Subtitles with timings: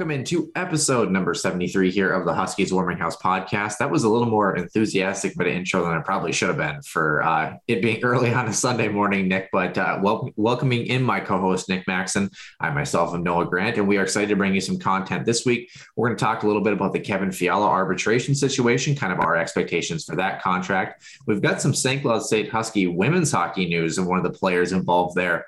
[0.00, 3.76] Welcome into episode number 73 here of the Huskies Warming House podcast.
[3.76, 6.80] That was a little more enthusiastic but an intro than I probably should have been
[6.80, 9.50] for uh, it being early on a Sunday morning, Nick.
[9.52, 12.30] But uh, wel- welcoming in my co host, Nick Maxon.
[12.60, 15.44] I myself am Noah Grant, and we are excited to bring you some content this
[15.44, 15.70] week.
[15.96, 19.20] We're going to talk a little bit about the Kevin Fiala arbitration situation, kind of
[19.20, 21.04] our expectations for that contract.
[21.26, 22.00] We've got some St.
[22.00, 25.44] Cloud State Husky women's hockey news and one of the players involved there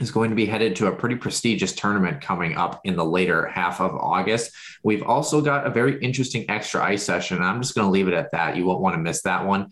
[0.00, 3.46] is going to be headed to a pretty prestigious tournament coming up in the later
[3.46, 4.52] half of August.
[4.82, 7.38] We've also got a very interesting extra ice session.
[7.38, 8.56] and I'm just going to leave it at that.
[8.56, 9.70] You won't want to miss that one.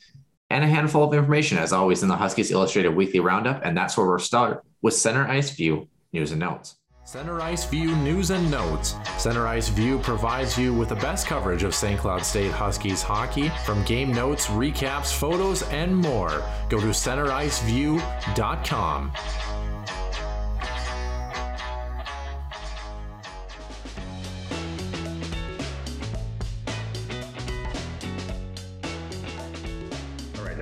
[0.50, 3.64] And a handful of information, as always, in the Huskies Illustrated Weekly Roundup.
[3.64, 6.76] And that's where we'll start with Center Ice View news and notes.
[7.04, 8.94] Center Ice View news and notes.
[9.18, 11.98] Center Ice View provides you with the best coverage of St.
[11.98, 16.44] Cloud State Huskies hockey from game notes, recaps, photos, and more.
[16.68, 19.12] Go to centericeview.com.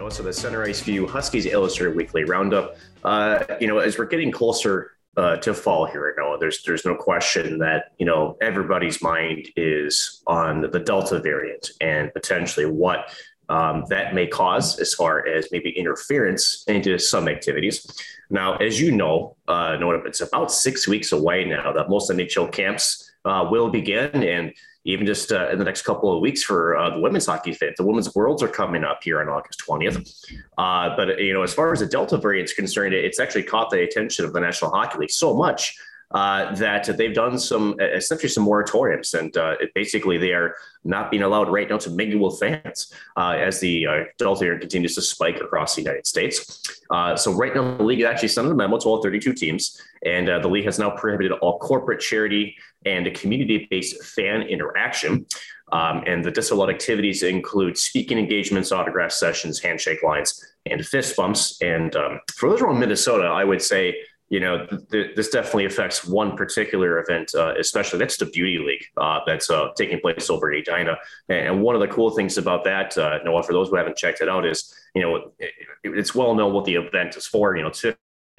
[0.08, 0.16] All right, Noah.
[0.16, 2.76] So the Center Ice View Huskies Illustrated Weekly Roundup.
[3.04, 6.94] Uh, you know, as we're getting closer uh, to fall here, Noah, there's there's no
[6.94, 13.10] question that you know everybody's mind is on the Delta variant and potentially what
[13.50, 17.86] um, that may cause as far as maybe interference into some activities.
[18.30, 19.76] Now, as you know, uh,
[20.06, 24.54] it's about six weeks away now that most NHL camps uh, will begin, and
[24.88, 27.76] even just uh, in the next couple of weeks for uh, the women's hockey fit.
[27.76, 30.32] The women's worlds are coming up here on August 20th.
[30.56, 33.68] Uh, but, you know, as far as the Delta variant is concerned, it's actually caught
[33.68, 35.76] the attention of the National Hockey League so much
[36.12, 40.54] uh, that they've done some essentially some moratoriums, and uh, basically they are
[40.84, 44.62] not being allowed right now to mingle with fans uh, as the uh, Delta variant
[44.62, 46.80] continues to spike across the United States.
[46.90, 50.30] Uh, so right now, the league actually sent a memo to all 32 teams, and
[50.30, 55.26] uh, the league has now prohibited all corporate charity and a community-based fan interaction.
[55.70, 61.60] Um, and the disallowed activities include speaking engagements, autograph sessions, handshake lines, and fist bumps.
[61.60, 63.96] And um, for those around Minnesota, I would say
[64.30, 68.84] you know, th- this definitely affects one particular event, uh, especially that's the Beauty League
[68.98, 70.98] uh, that's uh, taking place over at Edina.
[71.28, 74.20] And one of the cool things about that, uh, Noah, for those who haven't checked
[74.20, 75.52] it out, is you know it,
[75.84, 77.56] it's well known what the event is for.
[77.56, 77.70] You know,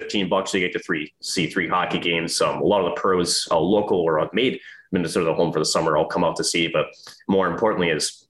[0.00, 2.40] 15 bucks to get to three see three hockey games.
[2.40, 4.60] Um, a lot of the pros, uh, local or have made
[4.92, 6.66] Minnesota the home for the summer, all come out to see.
[6.66, 6.86] But
[7.28, 8.26] more importantly, is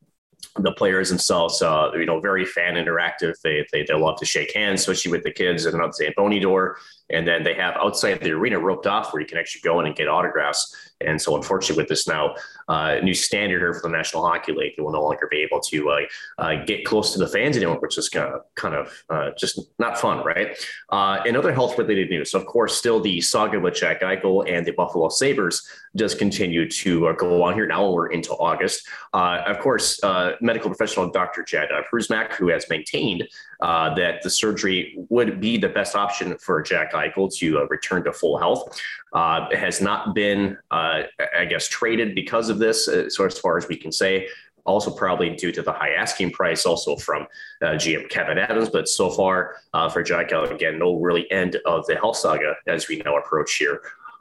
[0.56, 3.34] the players themselves, uh, you know, very fan interactive.
[3.42, 6.41] They, they, they love to shake hands, especially with the kids and out the Zamboni
[6.41, 6.78] door.
[7.09, 9.86] And then they have outside the arena roped off where you can actually go in
[9.86, 10.92] and get autographs.
[11.00, 12.34] And so, unfortunately, with this now
[12.70, 15.58] uh, new standard here for the National Hockey League, you will no longer be able
[15.60, 16.00] to uh,
[16.38, 19.58] uh, get close to the fans anymore, which is kind of kind of uh, just
[19.81, 20.56] not fun, right?
[20.91, 24.64] Uh, in other health-related news, So of course, still the saga with Jack Eichel and
[24.64, 25.66] the Buffalo Sabres
[25.97, 27.66] does continue to uh, go on here.
[27.66, 28.86] Now we're into August.
[29.12, 30.00] of course,
[30.41, 31.42] medical professional Dr.
[31.42, 33.27] Jed uh, Prusmack, who has maintained
[33.60, 38.39] that the surgery would be the best option for Jack Eichel to return to full
[38.39, 38.80] health.
[39.12, 41.03] Uh, has not been, uh,
[41.36, 44.28] I guess, traded because of this, uh, as far as we can say.
[44.66, 47.27] Also, probably due to the high asking price, also from
[47.62, 48.68] uh, GM Kevyn Adams.
[48.68, 52.86] But so far, uh, for Eichel, again, no really end of the health saga as
[52.86, 53.80] we now approach here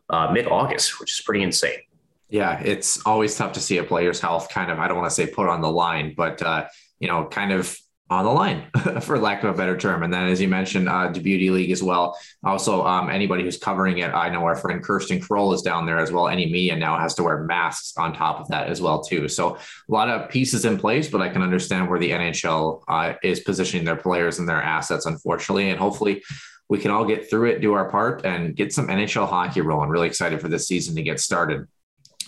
[0.09, 1.79] uh, mid August, which is pretty insane.
[2.29, 5.15] Yeah, it's always tough to see a player's health kind of, I don't want to
[5.15, 6.41] say put on the line, but,
[6.99, 7.77] you know, kind of
[8.09, 8.65] on the line,
[9.01, 10.01] for lack of a better term.
[10.01, 12.17] And then, as you mentioned, uh, the Beauty League as well.
[12.43, 15.99] Also, um, anybody who's covering it, I know our friend Kirsten Kroll is down there
[15.99, 16.27] as well.
[16.27, 19.27] Any media now has to wear masks on top of that as well too.
[19.27, 23.13] So a lot of pieces in place, but I can understand where the NHL uh,
[23.21, 26.23] is positioning their players and their assets, unfortunately, and hopefully.
[26.67, 29.89] We can all get through it, do our part, and get some NHL hockey rolling.
[29.89, 31.67] Really excited for this season to get started.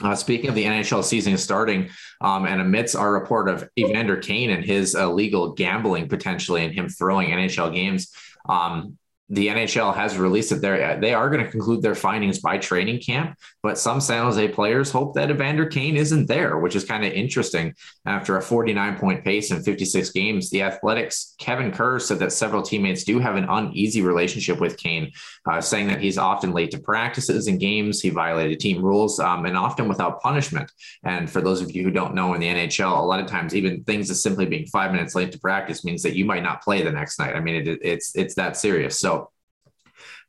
[0.01, 1.89] Uh, speaking of the NHL season starting,
[2.21, 6.89] um, and amidst our report of Evander Kane and his illegal gambling potentially and him
[6.89, 8.11] throwing NHL games,
[8.47, 8.97] um,
[9.31, 12.99] the NHL has released that they they are going to conclude their findings by training
[12.99, 17.05] camp, but some San Jose players hope that Evander Kane isn't there, which is kind
[17.05, 17.73] of interesting.
[18.05, 22.61] After a 49 point pace in 56 games, the Athletics Kevin Kurz said that several
[22.61, 25.11] teammates do have an uneasy relationship with Kane,
[25.49, 29.45] uh, saying that he's often late to practices and games, he violated team rules, um,
[29.45, 30.69] and often without punishment.
[31.05, 33.55] And for those of you who don't know in the NHL, a lot of times
[33.55, 36.61] even things as simply being five minutes late to practice means that you might not
[36.61, 37.33] play the next night.
[37.33, 38.99] I mean, it, it's it's that serious.
[38.99, 39.20] So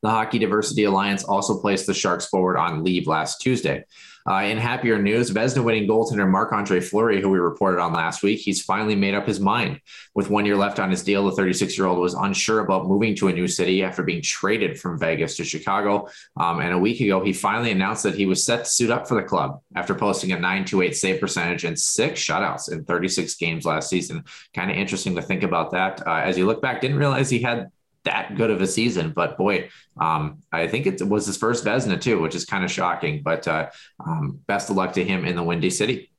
[0.02, 3.84] the Hockey Diversity Alliance also placed the Sharks forward on leave last Tuesday.
[4.28, 8.22] Uh, in happier news, Vezina winning goaltender Marc Andre Fleury, who we reported on last
[8.22, 9.80] week, he's finally made up his mind.
[10.14, 13.16] With one year left on his deal, the 36 year old was unsure about moving
[13.16, 16.08] to a new city after being traded from Vegas to Chicago.
[16.36, 19.08] Um, and a week ago, he finally announced that he was set to suit up
[19.08, 23.64] for the club after posting a 928 save percentage and six shutouts in 36 games
[23.64, 24.24] last season.
[24.54, 26.06] Kind of interesting to think about that.
[26.06, 27.70] Uh, as you look back, didn't realize he had
[28.04, 29.12] that good of a season.
[29.14, 29.70] But boy,
[30.00, 33.22] um, I think it was his first Vezina too, which is kind of shocking.
[33.22, 33.70] But uh,
[34.04, 36.10] um, best of luck to him in the Windy City.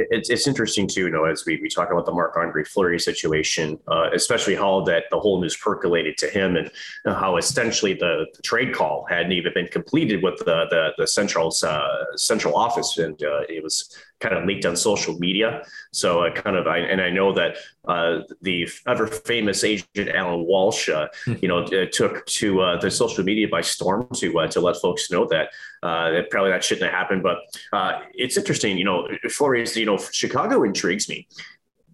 [0.00, 3.00] It's, it's interesting too, you know, as we, we talk about the Marc Andre Fleury
[3.00, 6.70] situation, uh, especially how that the whole news percolated to him and
[7.04, 11.52] how essentially the, the trade call hadn't even been completed with the the, the central
[11.64, 15.62] uh, central office, and uh, it was kind of leaked on social media.
[15.92, 17.56] So I kind of, I, and I know that
[17.86, 21.34] uh, the ever famous agent Alan Walsh, uh, hmm.
[21.40, 25.10] you know, took to uh, the social media by storm to uh, to let folks
[25.10, 25.50] know that
[25.82, 27.22] uh, that probably that shouldn't have happened.
[27.22, 27.38] But
[27.72, 31.28] uh, it's interesting, you know, Flores, you know, Chicago intrigues me,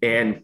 [0.01, 0.41] and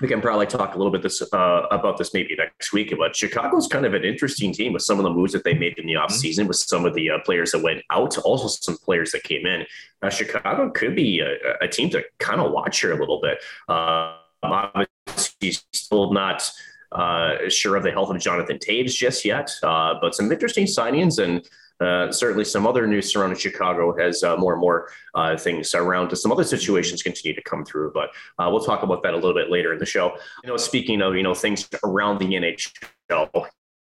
[0.00, 2.92] we can probably talk a little bit this uh, about this maybe next week.
[2.98, 5.78] But Chicago's kind of an interesting team with some of the moves that they made
[5.78, 6.12] in the mm-hmm.
[6.12, 6.48] offseason, mm-hmm.
[6.48, 9.64] with some of the uh, players that went out, also some players that came in.
[10.02, 13.38] Uh, Chicago could be a, a, team to kind of watch here a little bit.
[13.68, 16.50] Uh, obviously, still not
[16.92, 21.22] uh, sure of the health of Jonathan Toews just yet, uh, but some interesting signings
[21.22, 21.48] and
[21.80, 26.16] uh, certainly, some other news surrounding Chicago has uh, more and more uh, things around
[26.16, 27.92] some other situations continue to come through.
[27.92, 30.16] But uh, we'll talk about that a little bit later in the show.
[30.42, 33.46] You know, speaking of you know things around the NHL,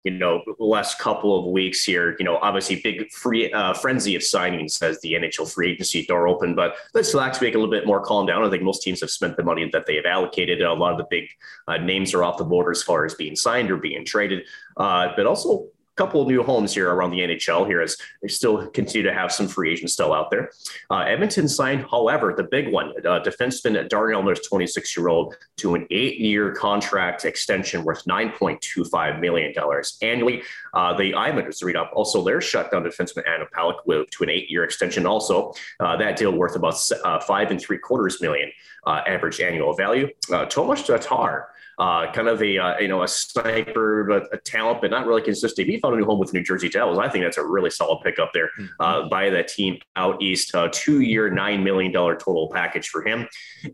[0.03, 4.15] you know, the last couple of weeks here, you know, obviously big free uh, frenzy
[4.15, 6.55] of signings as the NHL free agency door open.
[6.55, 8.43] But let's last week a little bit more calm down.
[8.43, 10.61] I think most teams have spent the money that they have allocated.
[10.61, 11.29] A lot of the big
[11.67, 14.45] uh, names are off the board as far as being signed or being traded.
[14.75, 15.67] Uh, but also
[15.99, 19.33] couple of new homes here around the NHL here as they still continue to have
[19.33, 20.49] some free agents still out there.
[20.89, 25.75] Uh, Edmonton signed, however, the big one, uh, defenseman Darnell Nurse, 26 year old, to
[25.75, 29.53] an eight year contract extension worth $9.25 million
[30.01, 30.41] annually.
[30.73, 34.63] Uh, the Islanders read up also their shutdown defenseman Adam Pelech to an eight year
[34.63, 35.05] extension.
[35.05, 38.49] Also, uh, that deal worth about uh, five and three quarters million
[38.87, 40.07] uh, average annual value.
[40.47, 41.49] Tomas Tatar
[41.79, 45.21] uh, kind of a uh, you know a sniper, but a talent, but not really
[45.21, 45.67] consistent.
[45.67, 46.99] He found a new home with New Jersey Devils.
[46.99, 48.65] I think that's a really solid pickup there mm-hmm.
[48.79, 50.53] uh, by that team out east.
[50.53, 53.27] Uh, two year, nine million dollar total package for him,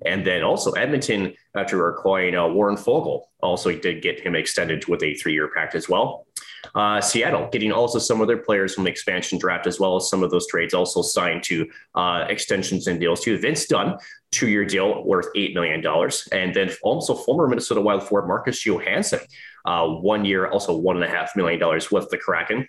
[0.05, 5.01] and then also Edmonton after acquiring uh, Warren Foegele also did get him extended with
[5.01, 6.24] a three year pact as well.
[6.73, 10.09] Uh, Seattle getting also some of their players from the expansion draft, as well as
[10.09, 13.37] some of those trades also signed to uh, extensions and deals too.
[13.37, 13.97] Vince Dunn,
[14.31, 15.83] two year deal worth $8 million.
[16.31, 19.19] And then also former Minnesota Wild forward Marcus Johansson,
[19.65, 21.59] uh, one year, also $1.5 million
[21.91, 22.67] with the Kraken.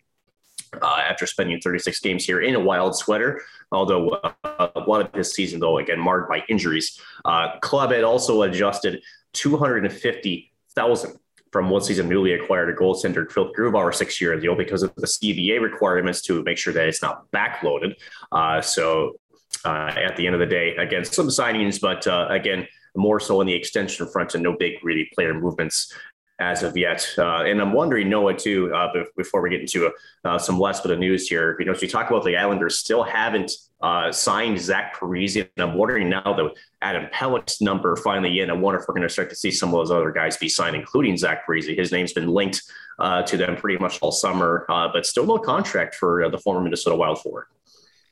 [0.82, 3.40] Uh, after spending 36 games here in a wild sweater.
[3.72, 4.32] Although uh,
[4.74, 9.00] a lot of his season, though, again marred by injuries, uh, club had also adjusted
[9.32, 11.18] 250,000
[11.56, 15.06] from one season newly acquired a goaltender Phil Grubauer six year deal because of the
[15.06, 17.94] CBA requirements to make sure that it's not backloaded.
[18.30, 19.18] Uh, so
[19.64, 23.40] uh, at the end of the day, again, some signings, but uh, again, more so
[23.40, 25.90] on the extension front and no big really player movements
[26.38, 27.06] as of yet.
[27.16, 29.90] Uh, and I'm wondering, Noah, too, uh, before we get into
[30.24, 32.78] uh, some less bit of news here, you know, as we talk about the Islanders
[32.78, 38.40] still haven't uh, signed Zach Parise, and I'm wondering now that Adam Pelech's number finally
[38.40, 40.36] in, I wonder if we're going to start to see some of those other guys
[40.36, 41.76] be signed, including Zach Parise.
[41.76, 42.62] His name's been linked
[42.98, 46.60] uh, to them pretty much all summer, uh, but still no contract for the former
[46.60, 47.46] Minnesota Wild forward.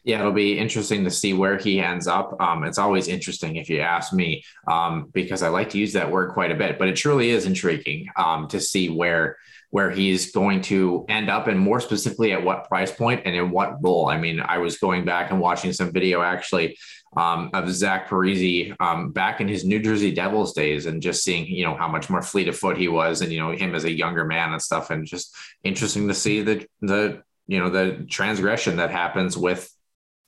[0.04, 2.38] Yeah, it'll be interesting to see where he ends up.
[2.40, 6.10] Um, it's always interesting if you ask me, um, because I like to use that
[6.10, 9.38] word quite a bit, but it truly is intriguing um, to see where
[9.70, 13.50] where he's going to end up and more specifically at what price point and in
[13.50, 14.06] what role.
[14.08, 16.78] I mean, I was going back and watching some video actually
[17.16, 21.48] um, of Zach Parise um, back in his New Jersey Devils days and just seeing,
[21.48, 23.82] you know, how much more fleet of foot he was and, you know, him as
[23.82, 24.90] a younger man and stuff.
[24.90, 25.34] And just
[25.64, 29.73] interesting to see the, the, you know, the transgression that happens with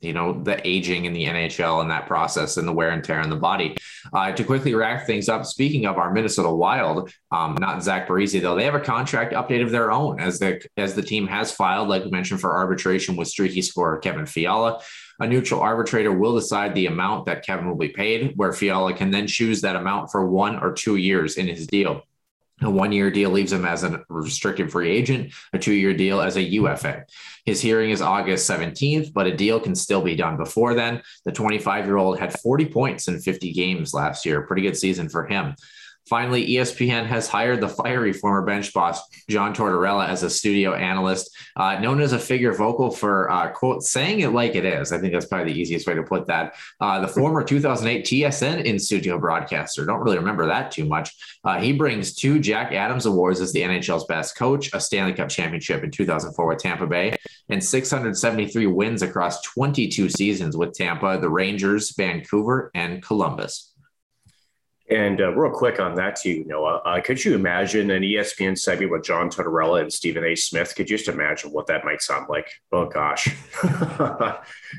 [0.01, 3.21] you know the aging in the NHL and that process and the wear and tear
[3.21, 3.77] on the body.
[4.13, 8.41] Uh, to quickly wrap things up, speaking of our Minnesota Wild, um, not Zach Parise
[8.41, 11.53] though, they have a contract update of their own as the as the team has
[11.53, 14.81] filed, like we mentioned, for arbitration with streaky scorer Kevin Fiala.
[15.19, 19.11] A neutral arbitrator will decide the amount that Kevin will be paid, where Fiala can
[19.11, 22.03] then choose that amount for one or two years in his deal.
[22.63, 26.21] A one year deal leaves him as a restricted free agent, a two year deal
[26.21, 27.05] as a UFA.
[27.47, 31.01] His hearing is August 17th, but a deal can still be done before then.
[31.25, 34.43] The 25 year old had 40 points in 50 games last year.
[34.43, 35.55] Pretty good season for him.
[36.09, 41.37] Finally, ESPN has hired the fiery former bench boss John Tortorella as a studio analyst,
[41.57, 44.93] uh, known as a figure vocal for uh, quote saying it like it is.
[44.93, 46.55] I think that's probably the easiest way to put that.
[46.81, 49.85] Uh, the former 2008 TSN in studio broadcaster.
[49.85, 51.13] Don't really remember that too much.
[51.45, 55.29] Uh, he brings two Jack Adams awards as the NHL's best coach, a Stanley Cup
[55.29, 57.17] championship in 2004 with Tampa Bay,
[57.49, 63.73] and 673 wins across 22 seasons with Tampa, the Rangers, Vancouver, and Columbus.
[64.89, 68.93] And uh, real quick on that too, Noah, uh, could you imagine an ESPN segment
[68.93, 70.37] with John Tortorella and Stephen A.
[70.37, 70.75] Smith?
[70.77, 72.49] Could you just imagine what that might sound like?
[72.71, 73.29] Oh gosh,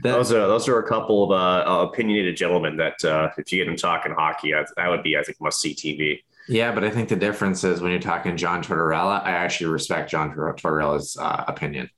[0.04, 3.66] those are those are a couple of uh, opinionated gentlemen that uh, if you get
[3.66, 6.22] them talking hockey, that would be I think must see TV.
[6.48, 10.10] Yeah, but I think the difference is when you're talking John Tortorella, I actually respect
[10.10, 11.90] John Tortorella's uh, opinion.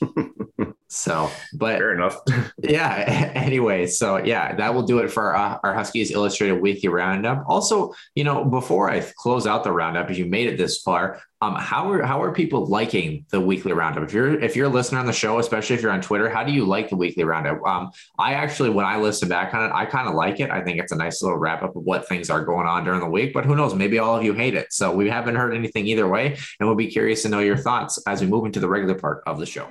[0.88, 2.20] So, but fair enough.
[2.58, 3.34] yeah.
[3.48, 7.44] Anyway, so yeah, that will do it for our, our Huskies Illustrated Weekly Roundup.
[7.48, 11.22] Also, you know, before I close out the roundup, if you made it this far,
[11.40, 14.04] um, how are how are people liking the weekly roundup?
[14.04, 16.44] If you're if you're a listener on the show, especially if you're on Twitter, how
[16.44, 17.64] do you like the weekly roundup?
[17.64, 20.50] Um, I actually, when I listen back on it, I kind of like it.
[20.50, 23.00] I think it's a nice little wrap up of what things are going on during
[23.00, 23.32] the week.
[23.32, 23.74] But who knows?
[23.74, 24.72] Maybe all of you hate it.
[24.72, 28.02] So we haven't heard anything either way, and we'll be curious to know your thoughts
[28.06, 29.68] as we move into the regular part of the show.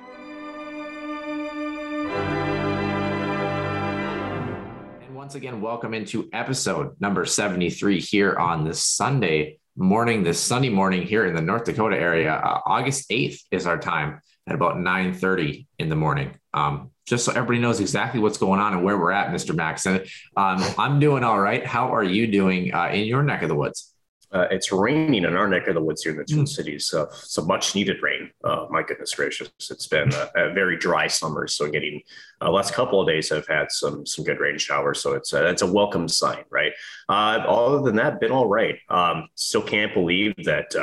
[5.28, 11.02] Once again, welcome into episode number 73 here on this Sunday morning, this Sunday morning
[11.02, 12.32] here in the North Dakota area.
[12.32, 16.34] Uh, August 8th is our time at about 9.30 in the morning.
[16.54, 19.54] Um, just so everybody knows exactly what's going on and where we're at, Mr.
[19.54, 20.00] Maxon.
[20.34, 21.62] Um, I'm doing all right.
[21.66, 23.92] How are you doing uh, in your neck of the woods?
[24.30, 26.48] Uh, it's raining in our neck of the woods here in the Twin mm.
[26.48, 26.86] Cities.
[26.86, 28.30] So some much needed rain.
[28.44, 31.46] Uh, my goodness gracious, it's been a, a very dry summer.
[31.46, 32.02] So getting
[32.40, 35.00] uh, last couple of days have had some some good rain showers.
[35.00, 36.72] So it's a, it's a welcome sign, right?
[37.08, 38.78] Uh, other than that, been all right.
[38.88, 40.74] Um, still can't believe that.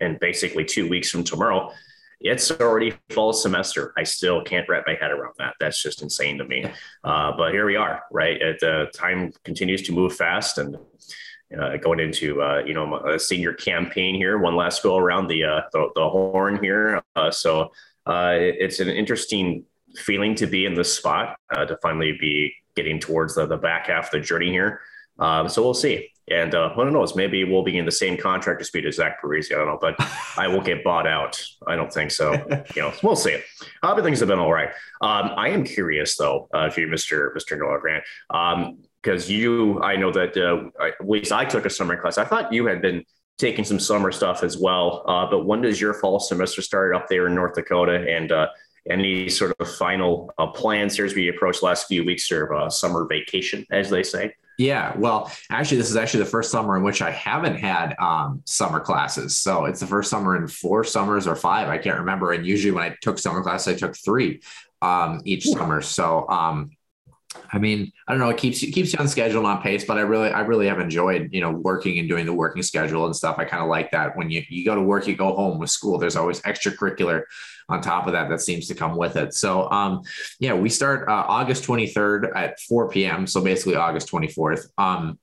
[0.00, 1.72] in uh, basically two weeks from tomorrow,
[2.20, 3.92] it's already fall semester.
[3.96, 5.54] I still can't wrap my head around that.
[5.60, 6.64] That's just insane to me.
[7.04, 8.38] Uh, but here we are, right?
[8.60, 10.76] The time continues to move fast, and
[11.58, 15.44] uh, going into uh, you know a senior campaign here, one last go around the
[15.44, 17.02] uh, the, the, horn here.
[17.14, 17.70] Uh, so
[18.06, 19.64] uh, it's an interesting
[19.96, 23.86] feeling to be in this spot uh, to finally be getting towards the, the back
[23.86, 24.80] half of the journey here.
[25.18, 26.10] Um, so we'll see.
[26.28, 27.14] And uh, who knows?
[27.14, 29.52] Maybe we'll be in the same contract dispute as Zach Parise.
[29.52, 29.94] I don't know, but
[30.36, 31.42] I will get bought out.
[31.66, 32.32] I don't think so.
[32.74, 33.40] you know, we'll see.
[33.82, 34.70] Uh, but things have been all right.
[35.00, 37.34] Um, I am curious though, uh, if you, Mr.
[37.36, 37.58] Mr.
[37.58, 41.96] Noah Grant, um, because you, I know that uh, at least I took a summer
[41.96, 42.18] class.
[42.18, 43.04] I thought you had been
[43.38, 45.04] taking some summer stuff as well.
[45.06, 48.04] Uh, but when does your fall semester start up there in North Dakota?
[48.08, 48.48] And uh,
[48.90, 52.50] any sort of final uh, plans here as we approach the last few weeks of
[52.50, 54.34] uh, summer vacation, as they say?
[54.58, 58.42] Yeah, well, actually, this is actually the first summer in which I haven't had um,
[58.44, 59.36] summer classes.
[59.36, 62.32] So it's the first summer in four summers or five, I can't remember.
[62.32, 64.40] And usually, when I took summer classes, I took three
[64.82, 65.80] um, each summer.
[65.80, 66.70] So um,
[67.52, 68.28] I mean, I don't know.
[68.28, 70.66] It keeps you keeps you on schedule and on pace, but I really, I really
[70.66, 73.36] have enjoyed, you know, working and doing the working schedule and stuff.
[73.38, 74.16] I kind of like that.
[74.16, 75.98] When you you go to work, you go home with school.
[75.98, 77.22] There's always extracurricular
[77.68, 79.34] on top of that that seems to come with it.
[79.34, 80.02] So, um,
[80.38, 83.26] yeah, we start uh, August 23rd at 4 p.m.
[83.26, 84.66] So basically August 24th.
[84.78, 85.18] Um,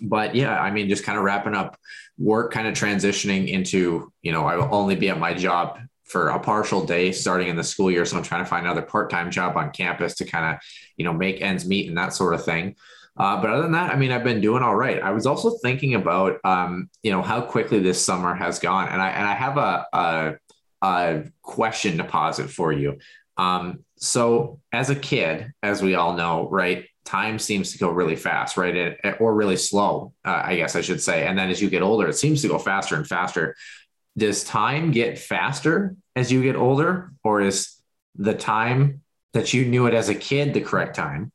[0.00, 1.78] but yeah, I mean, just kind of wrapping up
[2.18, 6.28] work, kind of transitioning into, you know, I will only be at my job for
[6.28, 8.04] a partial day starting in the school year.
[8.04, 10.60] So I'm trying to find another part-time job on campus to kind of,
[10.96, 12.76] you know, make ends meet and that sort of thing.
[13.16, 15.02] Uh, but other than that, I mean, I've been doing all right.
[15.02, 19.00] I was also thinking about, um, you know, how quickly this summer has gone, and
[19.00, 20.34] I and I have a a,
[20.82, 22.98] a question to posit for you.
[23.36, 28.16] Um, So, as a kid, as we all know, right, time seems to go really
[28.16, 28.76] fast, right?
[28.76, 31.26] It, or really slow, uh, I guess I should say.
[31.26, 33.56] And then as you get older, it seems to go faster and faster.
[34.16, 37.76] Does time get faster as you get older, or is
[38.16, 39.02] the time
[39.34, 41.32] that you knew it as a kid the correct time?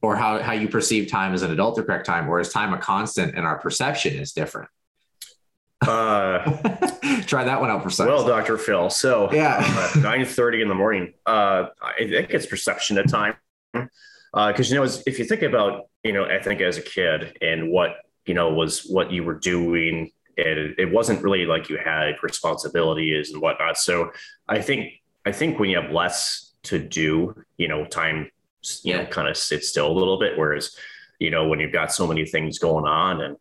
[0.00, 2.74] Or how, how you perceive time as an adult the correct time, or is time
[2.74, 4.68] a constant and our perception is different?
[5.80, 6.38] Uh,
[7.26, 8.06] Try that one out for size.
[8.06, 8.56] well, Dr.
[8.58, 8.90] Phil.
[8.90, 9.56] So Yeah.
[9.60, 11.12] uh, nine thirty in the morning.
[11.26, 13.34] Uh, I think it's perception of time.
[14.32, 17.36] Because you know, as- if you think about you know, I think as a kid
[17.42, 21.78] and what you know was what you were doing, and it wasn't really like you
[21.78, 23.76] had responsibilities and whatnot.
[23.76, 24.10] So
[24.48, 24.92] I think
[25.24, 28.30] I think when you have less to do, you know, time
[28.82, 30.38] you know kind of sits still a little bit.
[30.38, 30.76] Whereas
[31.18, 33.36] you know when you've got so many things going on and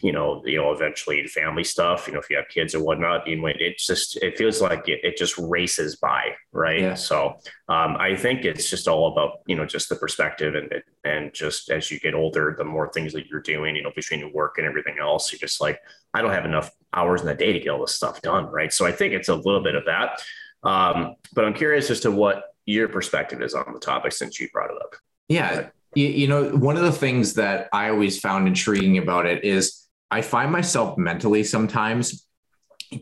[0.00, 3.26] you know, you know, eventually family stuff, you know, if you have kids or whatnot,
[3.26, 6.32] you know, it just, it feels like it, it just races by.
[6.52, 6.80] Right.
[6.80, 6.94] Yeah.
[6.94, 7.38] So
[7.68, 11.70] um, I think it's just all about, you know, just the perspective and, and just
[11.70, 14.58] as you get older, the more things that you're doing, you know, between your work
[14.58, 15.80] and everything else, you're just like,
[16.16, 18.46] I don't have enough hours in the day to get all this stuff done.
[18.46, 18.72] Right.
[18.72, 20.22] So I think it's a little bit of that.
[20.62, 24.48] Um, but I'm curious as to what your perspective is on the topic since you
[24.50, 24.96] brought it up.
[25.28, 25.68] Yeah.
[25.94, 29.86] You, you know, one of the things that I always found intriguing about it is
[30.10, 32.26] I find myself mentally sometimes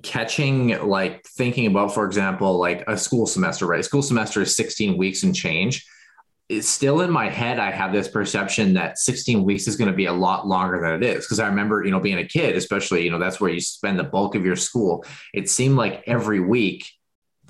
[0.02, 3.80] catching, like thinking about, for example, like a school semester, right?
[3.80, 5.86] a School semester is 16 weeks and change.
[6.48, 7.58] It's still in my head.
[7.58, 11.02] I have this perception that 16 weeks is going to be a lot longer than
[11.02, 11.26] it is.
[11.26, 13.98] Cause I remember, you know, being a kid, especially, you know, that's where you spend
[13.98, 15.04] the bulk of your school.
[15.32, 16.86] It seemed like every week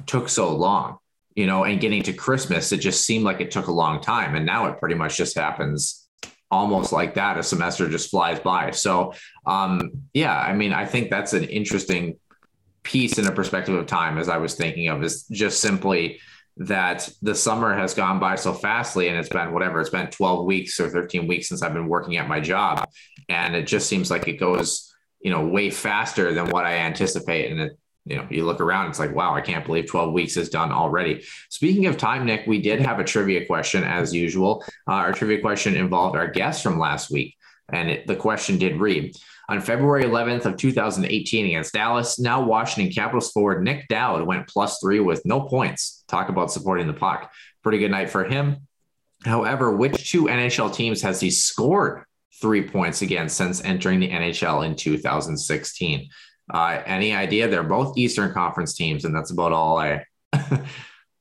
[0.06, 0.98] took so long
[1.34, 4.36] you know, and getting to Christmas, it just seemed like it took a long time.
[4.36, 6.06] And now it pretty much just happens
[6.50, 7.38] almost like that.
[7.38, 8.70] A semester just flies by.
[8.70, 12.18] So, um, yeah, I mean, I think that's an interesting
[12.84, 16.20] piece in a perspective of time, as I was thinking of, is just simply
[16.56, 20.44] that the summer has gone by so fastly and it's been whatever, it's been 12
[20.44, 22.88] weeks or 13 weeks since I've been working at my job.
[23.28, 27.50] And it just seems like it goes, you know, way faster than what I anticipate.
[27.50, 30.36] And it, you know, you look around, it's like, wow, I can't believe 12 weeks
[30.36, 31.24] is done already.
[31.48, 34.62] Speaking of time, Nick, we did have a trivia question as usual.
[34.86, 37.34] Uh, our trivia question involved our guest from last week.
[37.72, 39.16] And it, the question did read
[39.48, 44.78] on February 11th of 2018 against Dallas, now Washington Capitals forward Nic Dowd went plus
[44.80, 45.93] three with no points.
[46.08, 47.32] Talk about supporting the puck.
[47.62, 48.66] Pretty good night for him.
[49.24, 52.04] However, which two NHL teams has he scored
[52.40, 56.08] three points against since entering the NHL in 2016?
[56.52, 57.48] Uh, any idea?
[57.48, 60.04] They're both Eastern Conference teams, and that's about all I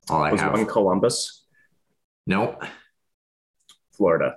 [0.09, 0.51] all I Was have.
[0.53, 1.45] one Columbus,
[2.27, 2.63] Nope,
[3.95, 4.35] Florida,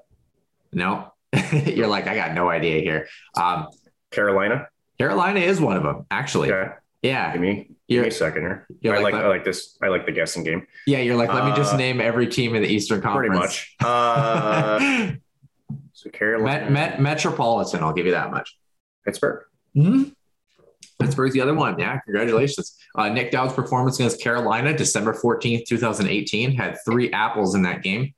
[0.72, 1.12] no.
[1.52, 3.08] You're like, I got no idea here.
[3.36, 3.66] Um,
[4.12, 4.68] Carolina?
[4.98, 6.52] Carolina is one of them, actually.
[6.52, 6.72] Okay.
[7.02, 8.66] Yeah, Give me, give me You're- a second here.
[8.86, 9.14] I like like.
[9.14, 9.76] I like this.
[9.82, 10.66] I like the guessing game.
[10.86, 10.98] yeah.
[10.98, 13.28] You're like, let me just Uh, name every team in the Eastern Conference.
[13.28, 13.76] Pretty much.
[13.84, 15.12] Uh,
[15.92, 17.82] so Carolina, Met, Met, Metropolitan.
[17.82, 18.56] I'll give you that much.
[19.04, 19.44] Pittsburgh.
[19.76, 20.04] Mm-hmm.
[20.98, 21.78] Pittsburgh's the other one.
[21.78, 22.76] Yeah, congratulations.
[22.94, 28.14] Uh, Nic Dowd's performance against Carolina, December 14th, 2018, had three apples in that game.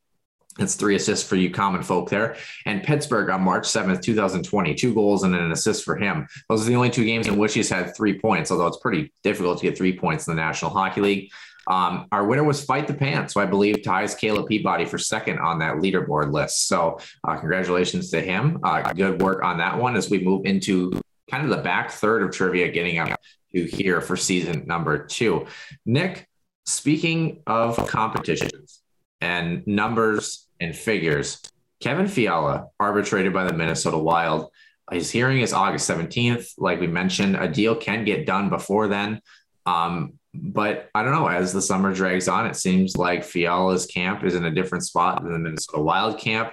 [0.58, 2.36] That's three assists for you common folk there.
[2.66, 6.26] And Pittsburgh on March 7th, 2020, two goals and an assist for him.
[6.48, 9.12] Those are the only two games in which he's had three points, although it's pretty
[9.22, 11.30] difficult to get three points in the National Hockey League.
[11.68, 15.38] Um, our winner was Fight the Pants, so I believe ties Caleb Peabody for second
[15.38, 16.66] on that leaderboard list.
[16.66, 18.58] So uh, congratulations to him.
[18.64, 20.98] Uh, good work on that one as we move into
[21.30, 23.20] kind of the back third of trivia getting up
[23.54, 25.46] to here for season number two.
[25.84, 26.26] Nick,
[26.64, 28.80] speaking of competitions
[29.20, 31.40] and numbers and figures,
[31.80, 34.50] Kevin Fiala, arbitrated by the Minnesota Wild,
[34.90, 36.54] his hearing is August 17th.
[36.58, 39.20] Like we mentioned, a deal can get done before then.
[39.66, 44.24] Um, but I don't know, as the summer drags on, it seems like Fiala's camp
[44.24, 46.52] is in a different spot than the Minnesota Wild camp.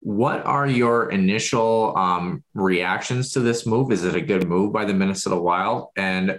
[0.00, 3.92] What are your initial um, reactions to this move?
[3.92, 5.88] Is it a good move by the Minnesota Wild?
[5.96, 6.38] And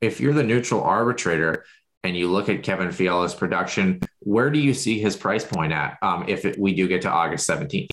[0.00, 1.64] if you're the neutral arbitrator
[2.08, 5.98] and you look at Kevin Fiala's production, where do you see his price point at
[6.00, 7.90] um, if it, we do get to August 17th?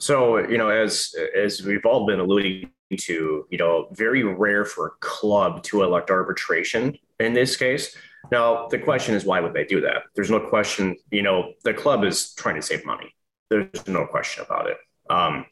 [0.00, 4.88] So you know, as as we've all been alluding to, you know, very rare for
[4.88, 7.96] a club to elect arbitration in this case.
[8.32, 10.02] Now, the question is, why would they do that?
[10.14, 10.96] There's no question.
[11.12, 13.14] You know, the club is trying to save money.
[13.48, 14.76] There's no question about it.
[15.08, 15.46] Um,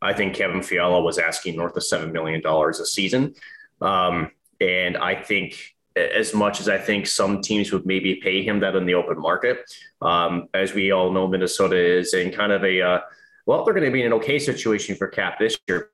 [0.00, 3.34] I think Kevin Fiala was asking north of seven million dollars a season,
[3.82, 8.60] um, and I think as much as I think some teams would maybe pay him
[8.60, 9.58] that in the open market,
[10.02, 13.00] um, as we all know, Minnesota is in kind of a uh,
[13.46, 15.90] well, they're going to be in an okay situation for cap this year,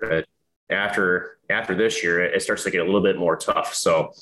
[0.00, 0.26] but
[0.70, 3.74] after after this year, it starts to get a little bit more tough.
[3.74, 4.12] So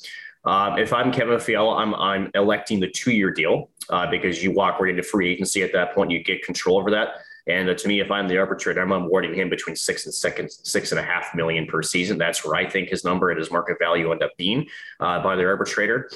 [0.45, 4.53] Um, if I'm Kevin Fiala, I'm I'm electing the two year deal uh, because you
[4.53, 6.11] walk right into free agency at that point.
[6.11, 7.09] You get control over that.
[7.51, 10.51] And uh, to me, if I'm the arbitrator, I'm awarding him between six and second,
[10.51, 12.17] six and a half million per season.
[12.17, 14.67] That's where I think his number and his market value end up being
[15.01, 16.11] uh, by the arbitrator.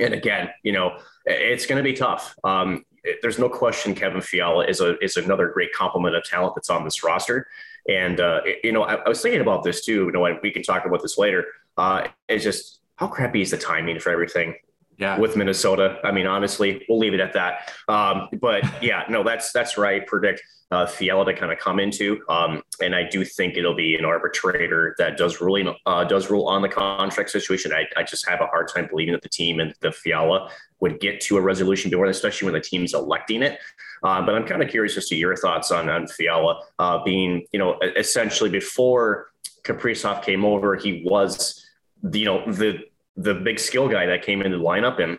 [0.00, 2.34] And again, you know, it's going to be tough.
[2.42, 2.84] Um,
[3.20, 6.84] there's no question Kevin Fiala is a is another great complement of talent that's on
[6.84, 7.48] this roster.
[7.88, 10.04] And uh, you know, I, I, was thinking about this too.
[10.04, 11.46] You know, we can talk about this later.
[11.76, 14.54] Uh, it's just how crappy is the timing for everything?
[14.98, 15.18] Yeah.
[15.18, 17.72] With Minnesota, I mean, honestly, we'll leave it at that.
[17.88, 20.06] Um, but yeah, no, that's that's right.
[20.06, 23.96] Predict uh, Fiala to kind of come into, um, and I do think it'll be
[23.96, 27.72] an arbitrator that does ruling uh, does rule on the contract situation.
[27.72, 30.50] I, I just have a hard time believing that the team and the Fiala
[30.80, 33.58] would get to a resolution before, especially when the team's electing it.
[34.02, 37.46] Uh, but I'm kind of curious as to your thoughts on, on Fiala uh, being,
[37.52, 39.28] you know, essentially before
[39.62, 41.64] Kaprizov came over, he was,
[42.12, 42.80] you know, the
[43.16, 45.18] the big skill guy that came into the lineup, and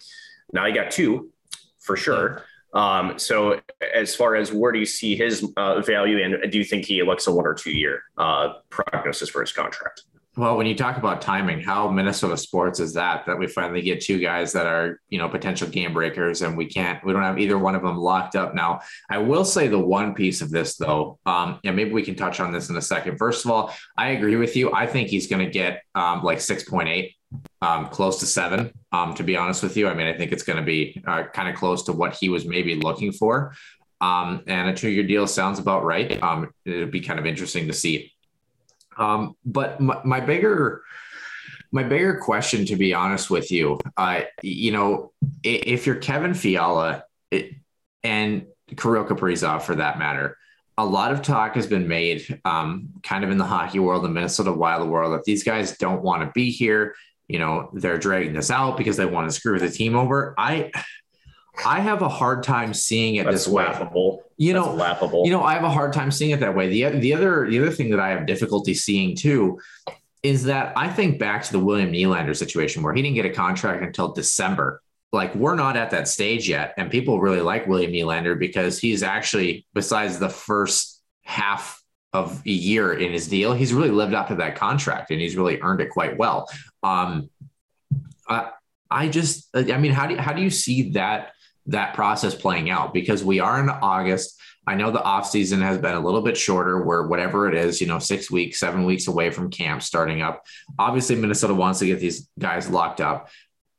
[0.51, 1.31] now you got two
[1.79, 2.43] for sure.
[2.73, 3.61] Um, so
[3.93, 7.03] as far as where do you see his uh, value, and do you think he
[7.03, 10.03] looks a one or two year uh, prognosis for his contract?
[10.35, 14.01] Well, when you talk about timing, how Minnesota sports is that that we finally get
[14.01, 17.37] two guys that are, you know, potential game breakers and we can't we don't have
[17.37, 18.79] either one of them locked up now.
[19.11, 22.39] I will say the one piece of this though, um, and maybe we can touch
[22.39, 23.19] on this in a second.
[23.19, 24.73] First of all, I agree with you.
[24.73, 27.13] I think he's going to get um, like 6.8
[27.63, 28.73] um, close to seven.
[28.91, 31.23] Um, to be honest with you, I mean, I think it's going to be uh,
[31.33, 33.55] kind of close to what he was maybe looking for.
[34.01, 36.21] Um, and a two-year deal sounds about right.
[36.21, 38.11] Um, it'd be kind of interesting to see.
[38.97, 40.83] Um, but my, my, bigger
[41.71, 47.05] my bigger question, to be honest with you, uh, you know, if you're Kevin Fiala
[47.31, 47.53] it,
[48.03, 48.45] and
[48.75, 50.37] Kirill Kaprizov for that matter,
[50.77, 54.09] a lot of talk has been made, um, kind of in the hockey world, the
[54.09, 56.93] Minnesota Wild world, that these guys don't want to be here.
[57.27, 60.35] You know, they're dragging this out because they want to screw the team over.
[60.37, 60.71] I
[61.65, 63.65] I have a hard time seeing it That's this way.
[63.65, 64.23] laughable.
[64.37, 65.25] You That's know, laughable.
[65.25, 66.69] You know, I have a hard time seeing it that way.
[66.69, 69.59] The the other the other thing that I have difficulty seeing too
[70.23, 73.29] is that I think back to the William Nylander situation where he didn't get a
[73.29, 74.81] contract until December.
[75.11, 79.03] Like we're not at that stage yet, and people really like William Nylander because he's
[79.03, 81.83] actually, besides the first half
[82.13, 85.35] of a year in his deal, he's really lived up to that contract and he's
[85.35, 86.47] really earned it quite well.
[86.83, 87.29] Um,
[88.27, 88.51] I,
[88.89, 91.33] I just, I mean, how do you, how do you see that
[91.67, 94.39] that process playing out because we are in August.
[94.65, 97.81] I know the off season has been a little bit shorter where whatever it is,
[97.81, 100.45] you know, six weeks, seven weeks away from camp starting up.
[100.79, 103.29] Obviously, Minnesota wants to get these guys locked up.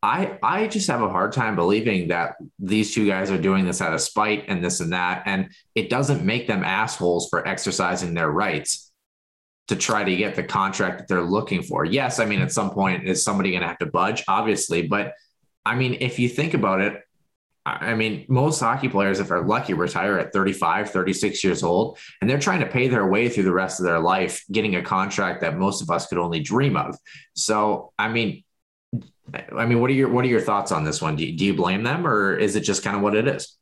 [0.02, 3.80] I I just have a hard time believing that these two guys are doing this
[3.80, 5.22] out of spite and this and that.
[5.24, 8.92] And it doesn't make them assholes for exercising their rights
[9.68, 11.84] to try to get the contract that they're looking for.
[11.84, 14.24] Yes, I mean, at some point, is somebody going to have to budge?
[14.28, 14.86] Obviously.
[14.86, 15.14] But
[15.64, 17.00] I mean, if you think about it,
[17.66, 22.28] I mean, most hockey players, if they're lucky, retire at 35, 36 years old, and
[22.28, 25.40] they're trying to pay their way through the rest of their life, getting a contract
[25.40, 26.94] that most of us could only dream of.
[27.34, 28.44] So, I mean,
[29.56, 31.16] I mean, what are your what are your thoughts on this one?
[31.16, 33.56] Do you, do you blame them, or is it just kind of what it is?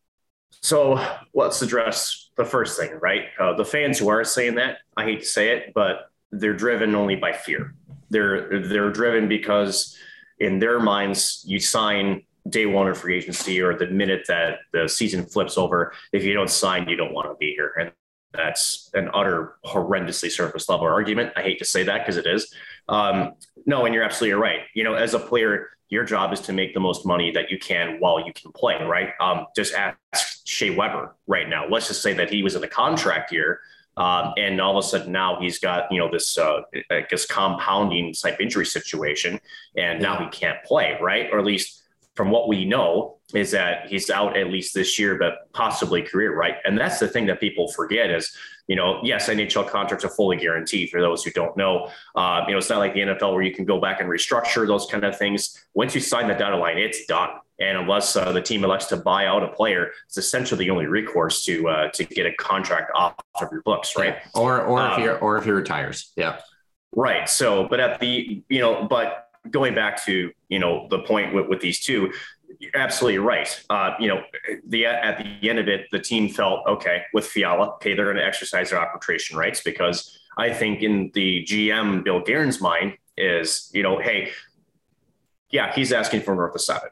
[0.63, 3.25] So, let's address the first thing, right?
[3.39, 6.95] Uh, the fans who are saying that, I hate to say it, but they're driven
[6.95, 7.75] only by fear.
[8.11, 9.97] They're they're driven because
[10.39, 14.89] in their minds, you sign day one of free agency or the minute that the
[14.89, 17.73] season flips over, if you don't sign, you don't want to be here.
[17.79, 17.93] And
[18.33, 21.33] that's an utter horrendously surface level argument.
[21.37, 22.53] I hate to say that because it is.
[22.89, 23.35] Um,
[23.67, 24.61] no, and you're absolutely right.
[24.75, 27.59] You know, as a player, your job is to make the most money that you
[27.59, 29.11] can while you can play, right?
[29.21, 31.69] Um, just ask Shea Weber right now.
[31.69, 33.61] Let's just say that he was in a contract year.
[33.99, 37.27] Um, and all of a sudden now he's got you know this uh, I guess
[37.27, 39.39] compounding type injury situation,
[39.77, 41.29] and now he can't play, right?
[41.31, 41.83] Or at least
[42.15, 46.35] from what we know is that he's out at least this year, but possibly career,
[46.37, 46.57] right?
[46.65, 48.37] And that's the thing that people forget is,
[48.69, 51.91] you know, yes, NHL contracts are fully guaranteed for those who don't know.
[52.15, 54.67] Uh, you know, it's not like the NFL where you can go back and restructure
[54.67, 55.65] those kind of things.
[55.75, 57.31] Once you sign the dotted line, it's done.
[57.59, 60.87] And unless uh, the team elects to buy out a player, it's essentially the only
[60.87, 64.17] recourse to uh, to get a contract off of your books, right?
[64.35, 64.41] Yeah.
[64.41, 66.39] Or or um, if he or if he retires, yeah.
[66.95, 67.29] Right.
[67.29, 71.49] So, but at the you know, but going back to you know the point with,
[71.49, 72.13] with these two,
[72.63, 73.65] you're absolutely right.
[73.69, 74.23] Uh, you know,
[74.69, 77.71] the at the end of it, the team felt okay with Fiala.
[77.75, 82.21] Okay, they're going to exercise their arbitration rights because I think in the GM Bill
[82.21, 84.31] Guerin's mind is you know, hey,
[85.51, 86.91] yeah, he's asking for north of seven.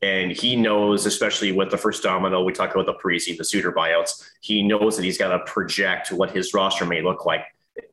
[0.00, 3.72] And he knows, especially with the first domino, we talk about the Parise, the Suter
[3.72, 4.24] buyouts.
[4.40, 7.42] He knows that he's got to project what his roster may look like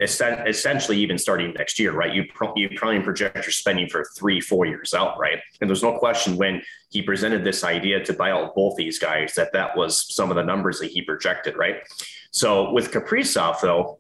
[0.01, 2.13] essentially even starting next year, right?
[2.13, 5.39] You pro- you probably project your spending for three, four years out, right?
[5.61, 9.35] And there's no question when he presented this idea to buy out both these guys
[9.35, 11.77] that that was some of the numbers that he projected, right?
[12.31, 13.99] So with Kaprizov, though,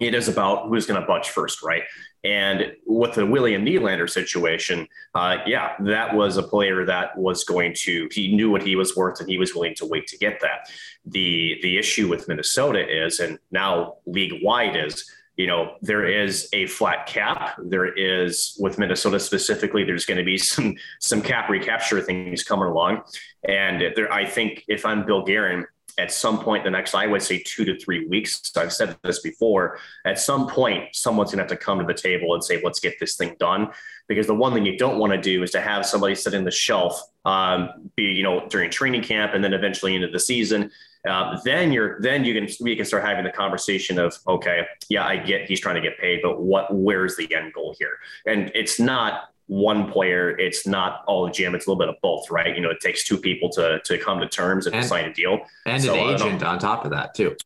[0.00, 1.84] it is about who's going to budge first, right?
[2.24, 7.74] And with the William Nylander situation, uh, yeah, that was a player that was going
[7.80, 10.40] to, he knew what he was worth and he was willing to wait to get
[10.40, 10.70] that.
[11.04, 16.48] The, the issue with Minnesota is, and now league wide is, you know, there is
[16.52, 17.56] a flat cap.
[17.58, 22.68] There is with Minnesota specifically, there's going to be some, some cap recapture things coming
[22.68, 23.02] along.
[23.46, 25.66] And there, I think if I'm Bill Guerin,
[25.98, 29.20] at some point the next i would say two to three weeks i've said this
[29.20, 32.60] before at some point someone's going to have to come to the table and say
[32.62, 33.70] let's get this thing done.
[34.06, 36.44] Because the one thing you don't want to do is to have somebody sit in
[36.44, 40.70] the shelf um, be you know during training camp and then eventually into the season.
[41.08, 45.06] Uh, then you're then you can we can start having the conversation of okay yeah
[45.06, 47.98] i get he's trying to get paid but what where's the end goal here?
[48.26, 50.36] And it's not one player.
[50.38, 51.54] It's not all the GM.
[51.54, 52.54] It's a little bit of both, right?
[52.54, 55.12] You know, it takes two people to to come to terms and, and sign a
[55.12, 57.36] deal, and so, an agent on top of that too.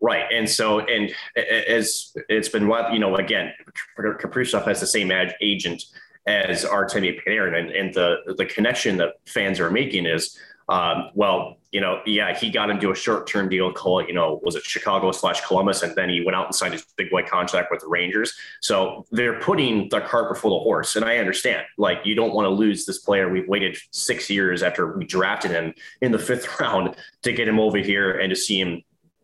[0.00, 3.52] Right, and so and as it's been what you know, again,
[3.98, 5.84] Kaprizov has the same agent
[6.26, 10.36] as Artemi Panarin, and, and the the connection that fans are making is
[10.68, 14.40] um, well, you know, yeah, he got into a short term deal called, you know,
[14.42, 15.82] was it Chicago slash Columbus?
[15.82, 18.34] And then he went out and signed his big white contract with the Rangers.
[18.60, 20.96] So they're putting the cart before the horse.
[20.96, 23.30] And I understand, like, you don't want to lose this player.
[23.30, 27.58] We've waited six years after we drafted him in the fifth round to get him
[27.58, 28.82] over here and to see him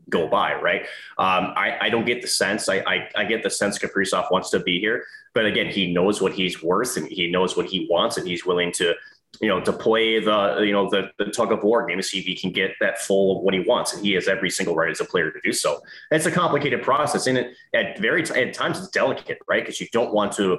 [0.08, 0.82] go by, right?
[1.18, 2.66] Um, I, I, don't get the sense.
[2.70, 6.22] I, I, I, get the sense Kaprizov wants to be here, but again, he knows
[6.22, 8.94] what he's worth and he knows what he wants, and he's willing to
[9.40, 12.18] you know, to play the, you know, the, the tug of war game to see
[12.18, 13.94] if he can get that full of what he wants.
[13.94, 15.80] And he has every single right as a player to do so.
[16.10, 17.26] It's a complicated process.
[17.26, 19.62] And it, at very, t- at times it's delicate, right?
[19.62, 20.58] Because you don't want to,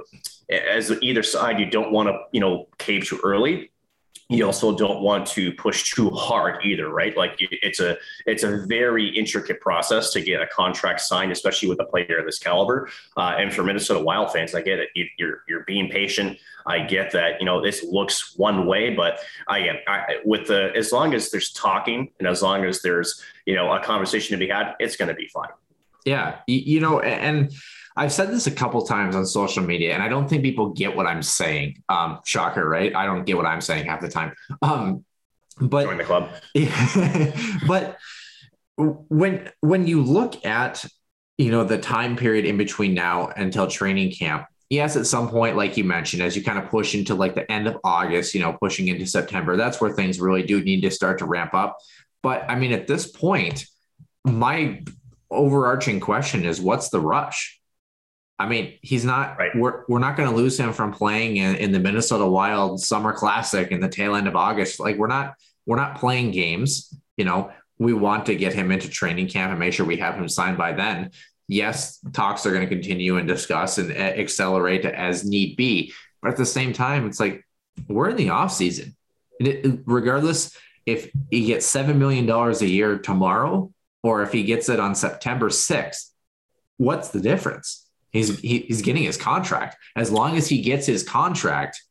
[0.49, 3.71] as either side, you don't want to, you know, cave too early
[4.29, 7.17] you also don't want to push too hard either right?
[7.17, 11.79] Like it's a it's a very intricate process to get a contract signed especially with
[11.81, 12.89] a player of this caliber.
[13.17, 14.89] Uh, and for minnesota wild fans i get it.
[15.17, 16.37] You're, you're being patient.
[16.67, 19.77] I get that you know this looks one way but i am
[20.23, 23.83] with the as long as there's talking and as long as there's you know a
[23.83, 25.49] conversation to be had it's going to be fine.
[26.05, 26.37] Yeah.
[26.47, 27.51] You know and
[27.99, 30.95] I've said this a couple times on social media, and I don't think people get
[30.95, 31.83] what I'm saying.
[31.89, 32.95] Um, shocker, right?
[32.95, 34.33] I don't get what I'm saying half the time.
[34.61, 35.03] Um,
[35.59, 36.29] but join the club.
[37.67, 37.97] but
[38.77, 40.85] when when you look at
[41.37, 45.57] you know the time period in between now until training camp, yes, at some point,
[45.57, 48.39] like you mentioned, as you kind of push into like the end of August, you
[48.39, 51.77] know, pushing into September, that's where things really do need to start to ramp up.
[52.23, 53.65] But I mean, at this point,
[54.23, 54.83] my
[55.29, 57.58] overarching question is what's the rush?
[58.39, 59.37] I mean, he's not.
[59.37, 59.53] Right.
[59.53, 63.11] We're we're not going to lose him from playing in, in, the Minnesota Wild Summer
[63.11, 64.79] Classic in the tail end of August.
[64.79, 66.93] Like we're not we're not playing games.
[67.17, 70.15] You know, we want to get him into training camp and make sure we have
[70.15, 71.11] him signed by then.
[71.49, 75.91] Yes, talks are going to continue and discuss and uh, accelerate as need be.
[76.21, 77.45] But at the same time, it's like
[77.89, 78.95] we're in the off season.
[79.41, 84.69] It, regardless if he gets seven million dollars a year tomorrow or if he gets
[84.69, 86.13] it on September sixth,
[86.77, 87.88] what's the difference?
[88.11, 89.77] He's he, he's getting his contract.
[89.95, 91.81] As long as he gets his contract,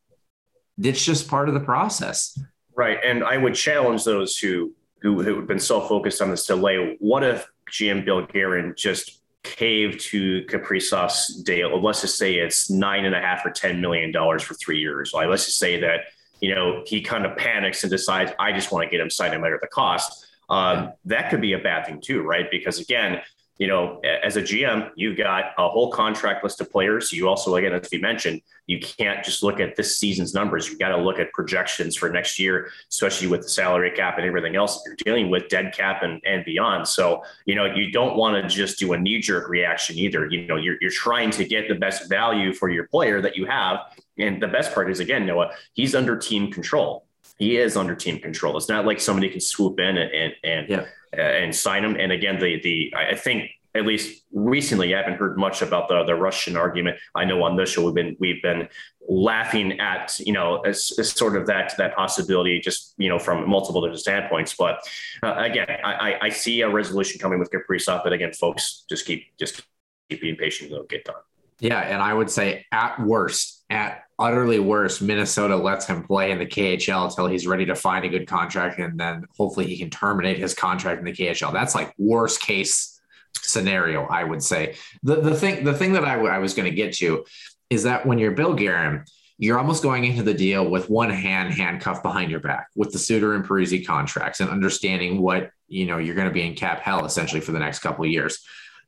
[0.81, 2.38] it's just part of the process.
[2.76, 2.98] Right.
[3.04, 6.96] And I would challenge those who who, who have been so focused on this delay.
[6.98, 11.81] What if GM Bill Guerin just caved to Kaprizov's deal?
[11.81, 15.12] Let's just say it's nine and a half or ten million dollars for three years.
[15.12, 16.00] Like let's just say that
[16.40, 19.35] you know he kind of panics and decides I just want to get him signed
[19.35, 20.26] no matter the cost.
[20.50, 20.92] Um.
[21.04, 22.50] That could be a bad thing too, right?
[22.50, 23.20] Because again,
[23.58, 27.12] you know, as a GM, you've got a whole contract list of players.
[27.12, 30.68] You also, again, as we mentioned, you can't just look at this season's numbers.
[30.68, 34.26] You've got to look at projections for next year, especially with the salary cap and
[34.26, 36.86] everything else you're dealing with, dead cap and, and beyond.
[36.86, 40.26] So, you know, you don't want to just do a knee jerk reaction either.
[40.26, 43.44] You know, you're, you're trying to get the best value for your player that you
[43.46, 43.78] have.
[44.18, 47.07] And the best part is, again, Noah, he's under team control.
[47.38, 48.57] He is under team control.
[48.57, 51.96] It's not like somebody can swoop in and, and, and yeah uh, and sign him.
[51.98, 56.05] And again, the the I think at least recently, I haven't heard much about the
[56.05, 56.98] the Russian argument.
[57.14, 58.68] I know on this show we've been we've been
[59.09, 63.48] laughing at you know as, as sort of that that possibility, just you know from
[63.48, 64.55] multiple different standpoints.
[64.55, 64.81] But
[65.22, 69.24] uh, again, I, I see a resolution coming with Kaprizov, but again, folks, just keep
[69.38, 69.62] just
[70.11, 71.16] keep being patient; it'll get done.
[71.61, 76.38] Yeah, and I would say at worst, at utterly worse, Minnesota lets him play in
[76.38, 79.90] the KHL until he's ready to find a good contract, and then hopefully he can
[79.90, 81.52] terminate his contract in the KHL.
[81.52, 83.00] That's like worst case
[83.37, 84.76] scenario, I would say.
[85.02, 87.24] The the thing the thing that I, w- I was going to get to
[87.70, 89.04] is that when you're Bill Guerin,
[89.38, 92.98] you're almost going into the deal with one hand handcuffed behind your back with the
[92.98, 96.81] Suter and Parise contracts and understanding what you know you're going to be in cap
[96.81, 98.40] hell essentially for the next couple of years.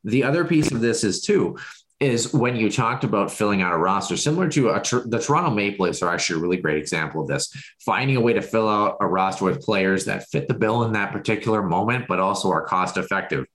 [0.03, 1.57] The other piece of this is too
[2.01, 5.85] is when you talked about filling out a roster similar to a, the Toronto Maple
[5.85, 7.55] Leafs are actually a really great example of this.
[7.79, 10.93] Finding a way to fill out a roster with players that fit the bill in
[10.93, 13.45] that particular moment, but also are cost effective.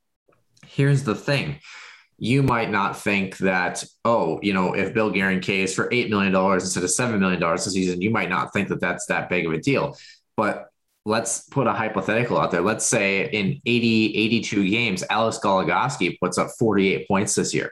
[0.65, 1.59] Here's the thing
[2.19, 6.35] you might not think that, oh, you know, if Bill Guerin is for $8 million
[6.55, 9.53] instead of $7 million a season, you might not think that that's that big of
[9.53, 9.99] a deal.
[10.35, 10.69] But
[11.05, 12.63] let's put a hypothetical out there.
[12.63, 17.71] Let's say in 80, 82 games, Alex Goligoski puts up 48 points this year.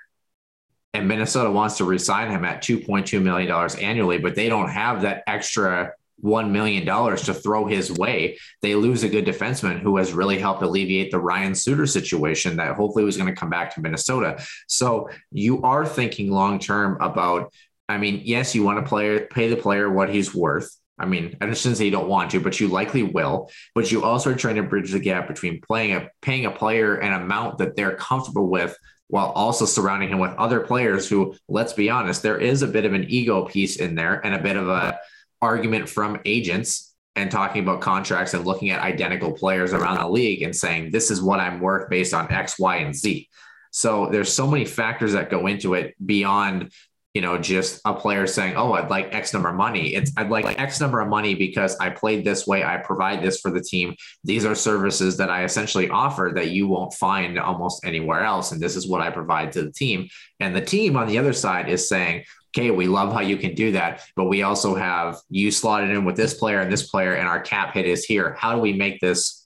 [0.94, 5.24] And Minnesota wants to resign him at $2.2 million annually, but they don't have that
[5.26, 10.38] extra $1 million to throw his way, they lose a good defenseman who has really
[10.38, 14.42] helped alleviate the Ryan Suter situation that hopefully was going to come back to Minnesota.
[14.66, 17.52] So you are thinking long term about,
[17.88, 20.74] I mean, yes, you want to play, pay the player what he's worth.
[20.98, 23.50] I mean, I shouldn't say you don't want to, but you likely will.
[23.74, 26.94] But you also are trying to bridge the gap between playing a paying a player
[26.94, 28.76] an amount that they're comfortable with
[29.14, 32.85] while also surrounding him with other players who, let's be honest, there is a bit
[32.85, 34.98] of an ego piece in there and a bit of a
[35.40, 40.42] argument from agents and talking about contracts and looking at identical players around the league
[40.42, 43.29] and saying this is what I'm worth based on X, Y, and Z.
[43.70, 46.72] So there's so many factors that go into it beyond
[47.14, 50.31] you know just a player saying oh i'd like x number of money it's i'd
[50.31, 53.62] like x number of money because i played this way i provide this for the
[53.62, 58.53] team these are services that i essentially offer that you won't find almost anywhere else
[58.53, 60.09] and this is what i provide to the team
[60.40, 62.24] and the team on the other side is saying
[62.57, 66.05] okay, we love how you can do that, but we also have you slotted in
[66.05, 68.37] with this player and this player, and our cap hit is here.
[68.38, 69.44] How do we make this,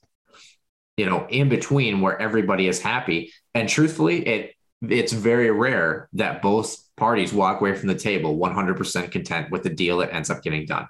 [0.95, 3.33] you know, in between where everybody is happy?
[3.55, 4.53] And truthfully, it
[4.87, 9.69] it's very rare that both parties walk away from the table 100% content with the
[9.69, 10.87] deal that ends up getting done.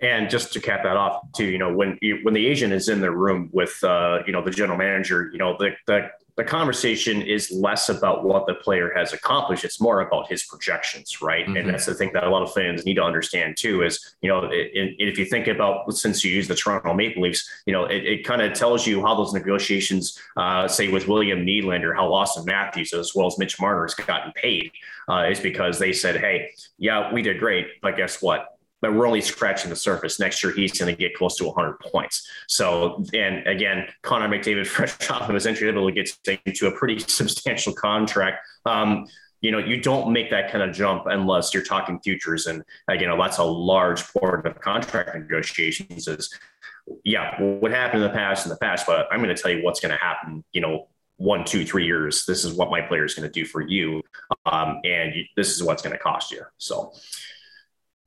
[0.00, 2.88] And just to cap that off, too, you know, when you, when the agent is
[2.88, 6.44] in the room with, uh, you know, the general manager, you know, the, the the
[6.44, 9.64] conversation is less about what the player has accomplished.
[9.64, 11.44] It's more about his projections, right?
[11.44, 11.56] Mm-hmm.
[11.56, 13.82] And that's the thing that a lot of fans need to understand too.
[13.82, 17.24] Is you know, it, it, if you think about since you use the Toronto Maple
[17.24, 21.08] Leafs, you know, it, it kind of tells you how those negotiations, uh, say with
[21.08, 24.70] William Nylander, how Auston Matthews as well as Mitch Marner has gotten paid,
[25.08, 28.57] uh, is because they said, hey, yeah, we did great, but guess what?
[28.80, 30.20] But we're only scratching the surface.
[30.20, 32.28] Next year, he's going to get close to 100 points.
[32.46, 36.98] So, and again, Connor McDavid, fresh off of his entry level, gets into a pretty
[36.98, 38.46] substantial contract.
[38.66, 39.06] Um,
[39.40, 42.46] you know, you don't make that kind of jump unless you're talking futures.
[42.46, 46.36] And again, that's a large part of contract negotiations is,
[47.04, 49.62] yeah, what happened in the past in the past, but I'm going to tell you
[49.62, 50.88] what's going to happen, you know,
[51.18, 52.24] one, two, three years.
[52.26, 54.02] This is what my player is going to do for you.
[54.46, 56.42] Um, and you, this is what's going to cost you.
[56.58, 56.92] So,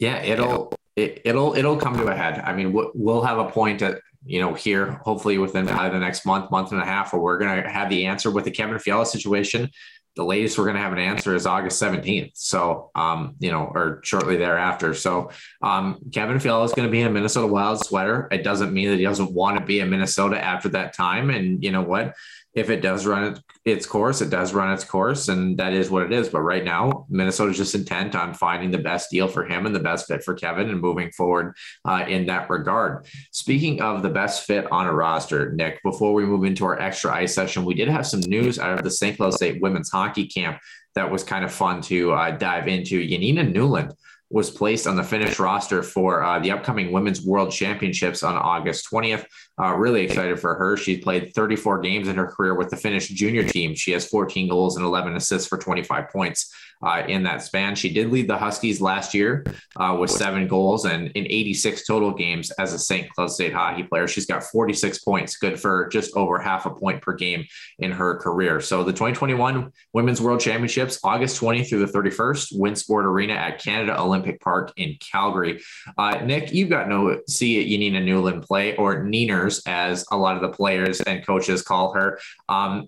[0.01, 2.41] yeah, it'll it, it'll it'll come to a head.
[2.43, 6.25] I mean, we'll have a point at you know here hopefully within uh, the next
[6.25, 8.79] month, month and a half, where we're going to have the answer with the Kevin
[8.79, 9.69] Fiala situation.
[10.15, 12.31] The latest we're going to have an answer is August 17th.
[12.33, 14.93] So, um, you know, or shortly thereafter.
[14.93, 18.27] So, um, Kevin Fiala is going to be in a Minnesota Wild sweater.
[18.29, 21.29] It doesn't mean that he doesn't want to be in Minnesota after that time.
[21.29, 22.13] And you know what?
[22.53, 26.03] If it does run its course, it does run its course, and that is what
[26.03, 26.27] it is.
[26.27, 29.79] But right now, Minnesota's just intent on finding the best deal for him and the
[29.79, 33.05] best fit for Kevin and moving forward uh, in that regard.
[33.31, 37.13] Speaking of the best fit on a roster, Nick, before we move into our extra
[37.13, 39.15] ice session, we did have some news out of the St.
[39.15, 40.59] Cloud State women's hockey camp
[40.95, 43.07] that was kind of fun to uh, dive into.
[43.07, 43.95] Jenniina Nylund
[44.31, 48.87] was placed on the Finnish roster for uh, the upcoming Women's World Championships on August
[48.91, 49.25] 20th.
[49.61, 50.77] Uh, really excited for her.
[50.77, 53.75] She played 34 games in her career with the Finnish junior team.
[53.75, 56.51] She has 14 goals and 11 assists for 25 points
[56.83, 57.75] uh, in that span.
[57.75, 62.11] She did lead the Huskies last year uh, with seven goals and in 86 total
[62.11, 63.09] games as a St.
[63.13, 64.07] Cloud State hockey player.
[64.07, 67.45] She's got 46 points, good for just over half a point per game
[67.79, 68.61] in her career.
[68.61, 73.99] So the 2021 Women's World Championships, August 20th through the 31st, Winsport Arena at Canada
[73.99, 75.61] Olympic Park in Calgary.
[75.97, 80.41] Uh, Nick, you've got no see Jenniina Nylund play or Neeners, as a lot of
[80.41, 82.19] the players and coaches call her.
[82.49, 82.87] Um,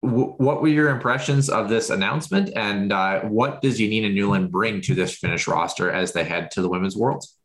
[0.00, 4.94] what were your impressions of this announcement, and uh, what does Jenniina Nylund bring to
[4.94, 7.37] this Finnish roster as they head to the Women's Worlds?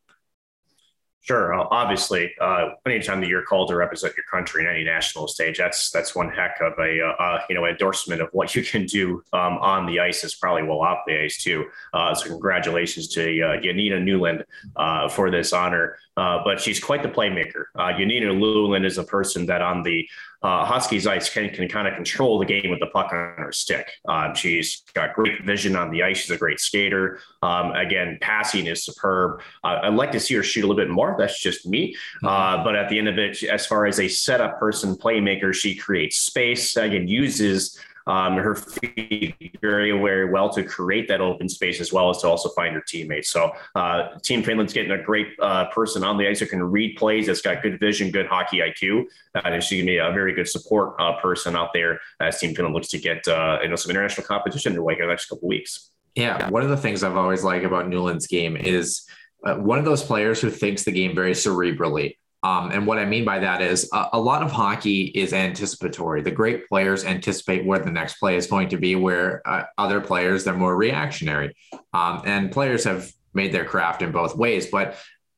[1.24, 1.54] Sure.
[1.54, 5.58] Uh, obviously, uh, anytime that you're called to represent your country in any national stage,
[5.58, 8.86] that's that's one heck of a uh, uh you know endorsement of what you can
[8.86, 11.64] do um, on the ice is probably well off the ice too.
[11.94, 14.44] Uh, so congratulations to uh, Jenniina Nylund
[14.76, 15.98] uh, for this honor.
[16.16, 17.66] but she's quite the playmaker.
[17.78, 20.06] Jenniina Nylund is a person that on the
[20.44, 23.52] uh, Husky's ice can, can kind of control the game with the puck on her
[23.52, 23.90] stick.
[24.08, 26.18] Um, she's got great vision on the ice.
[26.18, 27.20] She's a great skater.
[27.42, 29.42] Um, again, passing is superb.
[29.64, 31.16] Uh, I'd like to see her shoot a little bit more.
[31.18, 31.96] That's just me.
[32.18, 32.28] Mm-hmm.
[32.28, 35.76] Uh, but at the end of it, as far as a setup person, playmaker, she
[35.76, 36.76] creates space.
[36.76, 42.10] Again, uses um, her feet very, very well to create that open space as well
[42.10, 43.30] as to also find her teammates.
[43.30, 46.98] So, uh, Team Finland's getting a great uh, person on the ice who can read
[46.98, 50.12] plays, that's got good vision, good hockey IQ, uh, and she's going to be a
[50.12, 53.70] very good support uh, person out there as Team Finland looks to get uh, you
[53.70, 55.92] know some international competition here the next couple weeks.
[56.16, 59.08] Yeah, one of the things I've always liked about Nylund's game is
[59.44, 62.18] uh, one of those players who thinks the game very cerebrally.
[62.44, 66.22] Um, and what I mean by that is a, a, lot of hockey is anticipatory.
[66.22, 70.02] The great players anticipate where the next play is going to be, where uh, other
[70.02, 71.56] players, they're more reactionary.
[71.94, 74.68] Um, and players have made their craft in both ways.
[74.68, 74.98] But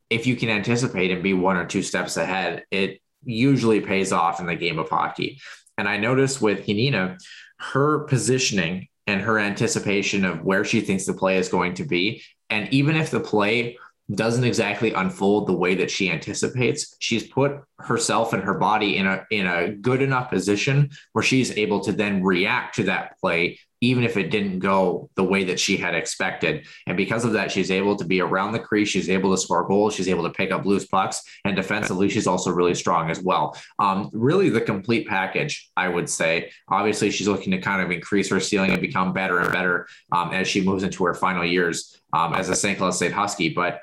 [0.10, 4.40] if you can anticipate and be one or two steps ahead, it usually pays off
[4.40, 5.40] in the game of hockey.
[5.78, 7.18] And I noticed with Jenniina,
[7.60, 12.24] her positioning and her anticipation of where she thinks the play is going to be.
[12.50, 13.78] And even if the play
[14.14, 16.96] doesn't exactly unfold the way that she anticipates.
[17.00, 21.58] She's put herself and her body in a in a good enough position where she's
[21.58, 25.60] able to then react to that play even if it didn't go the way that
[25.60, 26.66] she had expected.
[26.88, 28.90] And because of that she's able to be around the crease.
[28.90, 29.96] She's able to score goals.
[29.96, 31.22] She's able to pick up loose pucks.
[31.46, 33.58] And defensively she's also really strong as well.
[33.80, 36.52] Um, really the complete package i would say.
[36.70, 40.32] Obviously she's looking to kind of increase her ceiling and become better and better um,
[40.32, 42.78] as she moves into her final years um, as a St.
[42.78, 43.50] Cloud State Husky.
[43.50, 43.82] But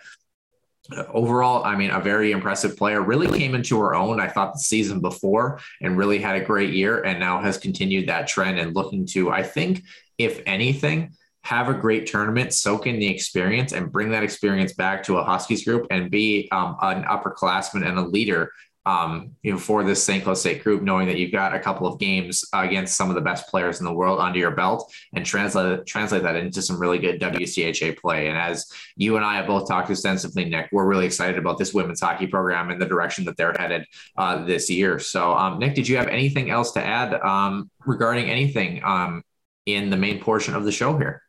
[1.08, 3.00] overall, I mean, a very impressive player.
[3.00, 6.72] Really came into her own, I thought, the season before and really had a great
[6.74, 9.82] year and now has continued that trend and looking to, I think,
[10.18, 11.12] if anything,
[11.44, 15.24] have a great tournament, soak in the experience, and bring that experience back to a
[15.24, 18.52] Huskies group and be um, an upperclassman and a leader
[18.84, 20.24] um, you know, for this St.
[20.24, 23.20] Cloud State group, knowing that you've got a couple of games against some of the
[23.20, 26.98] best players in the world under your belt and translate translate that into some really
[26.98, 28.28] good WCHA play.
[28.28, 31.72] And as you and I have both talked extensively, Nick, we're really excited about this
[31.72, 34.98] women's hockey program and the direction that they're headed uh, this year.
[34.98, 39.22] So, um, Nick, did you have anything else to add um, regarding anything um,
[39.66, 41.22] in the main portion of the show here?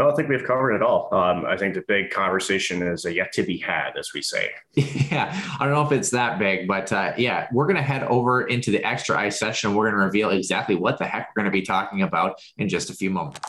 [0.00, 1.12] No, I think we've covered it all.
[1.12, 4.50] Um, I think the big conversation is yet to be had, as we say.
[5.10, 8.04] Yeah, I don't know if it's that big, but uh, yeah, we're going to head
[8.04, 9.74] over into the extra ice session.
[9.74, 12.66] We're going to reveal exactly what the heck we're going to be talking about in
[12.66, 13.40] just a few moments.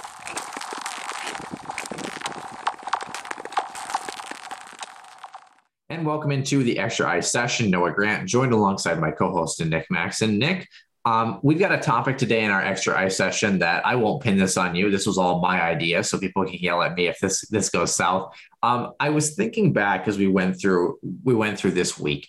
[5.89, 7.69] And welcome into the extra ice session.
[7.69, 10.21] Noah Grant joined alongside my co-host and Nick Max.
[10.21, 10.67] And Nick,
[11.03, 14.37] um, we've got a topic today in our extra ice session that I won't pin
[14.37, 14.91] this on you.
[14.91, 17.95] This was all my idea, so people can yell at me if this this goes
[17.95, 18.35] south.
[18.61, 22.27] Um, I was thinking back as we went through we went through this week,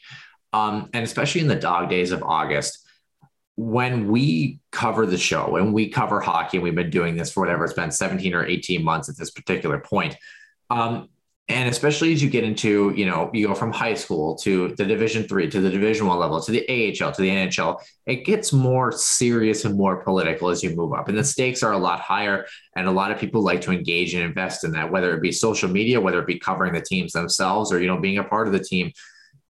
[0.55, 2.87] um, and especially in the dog days of August,
[3.57, 7.41] when we cover the show and we cover hockey, and we've been doing this for
[7.41, 10.17] whatever it's been 17 or 18 months at this particular point.
[10.71, 11.11] Um,
[11.49, 14.85] and especially as you get into you know you go from high school to the
[14.85, 18.53] division three to the division one level to the ahl to the nhl it gets
[18.53, 22.01] more serious and more political as you move up and the stakes are a lot
[22.01, 25.21] higher and a lot of people like to engage and invest in that whether it
[25.21, 28.25] be social media whether it be covering the teams themselves or you know being a
[28.25, 28.93] part of the team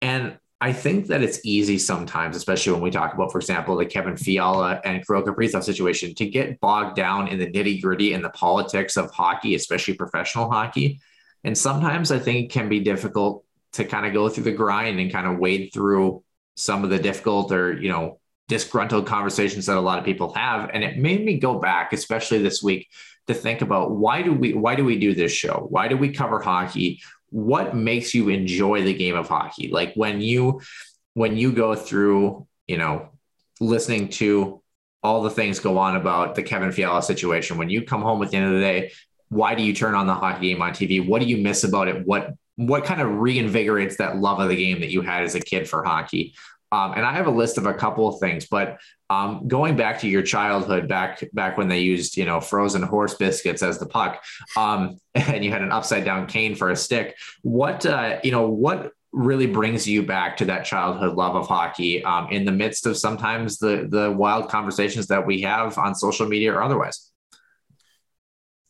[0.02, 3.86] and I think that it's easy sometimes, especially when we talk about, for example, the
[3.86, 8.24] Kevin Fiala and Kirill Kaprizov situation, to get bogged down in the nitty gritty and
[8.24, 11.00] the politics of hockey, especially professional hockey.
[11.44, 15.00] And sometimes I think it can be difficult to kind of go through the grind
[15.00, 16.24] and kind of wade through
[16.56, 20.70] some of the difficult or, you know, disgruntled conversations that a lot of people have.
[20.74, 22.90] And it made me go back, especially this week,
[23.28, 25.68] to think about why do we why do we do this show?
[25.70, 27.02] Why do we cover hockey?
[27.30, 29.70] What makes you enjoy the game of hockey?
[29.70, 30.62] Like when you
[31.14, 33.10] when you go through, you know,
[33.60, 34.62] listening to
[35.04, 37.58] all the things go on about the Kevin Fiala situation.
[37.58, 38.92] When you come home at the end of the day
[39.30, 41.06] why do you turn on the hockey game on TV?
[41.06, 42.06] What do you miss about it?
[42.06, 45.40] What what kind of reinvigorates that love of the game that you had as a
[45.40, 46.34] kid for hockey?
[46.72, 50.02] Um, and I have a list of a couple of things, but um, going back
[50.02, 53.86] to your childhood, back back when they used you know frozen horse biscuits as the
[53.86, 54.24] puck,
[54.58, 57.16] um, and you had an upside down cane for a stick.
[57.42, 62.04] What uh, you know what really brings you back to that childhood love of hockey
[62.04, 66.28] um, in the midst of sometimes the the wild conversations that we have on social
[66.28, 67.07] media or otherwise.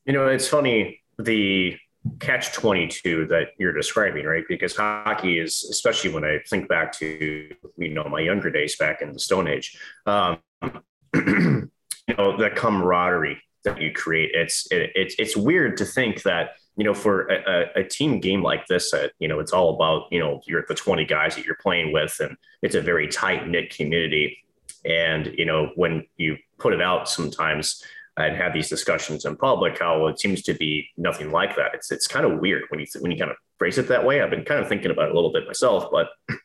[0.07, 1.77] You know, it's funny the
[2.19, 4.45] catch 22 that you're describing, right?
[4.47, 9.01] Because hockey is, especially when I think back to, you know, my younger days back
[9.01, 10.39] in the Stone Age, um,
[11.13, 11.69] you
[12.17, 14.31] know, the camaraderie that you create.
[14.33, 18.41] It's, it, it's, it's weird to think that, you know, for a, a, team game
[18.41, 21.43] like this, uh, you know, it's all about, you know, you're the 20 guys that
[21.43, 24.37] you're playing with, and it's a very tight knit community.
[24.85, 27.83] And, you know, when you put it out sometimes
[28.17, 31.73] and have these discussions in public, how it seems to be nothing like that.
[31.73, 34.21] It's, it's kind of weird when you, when you kind of phrase it that way.
[34.21, 36.09] I've been kind of thinking about it a little bit myself, but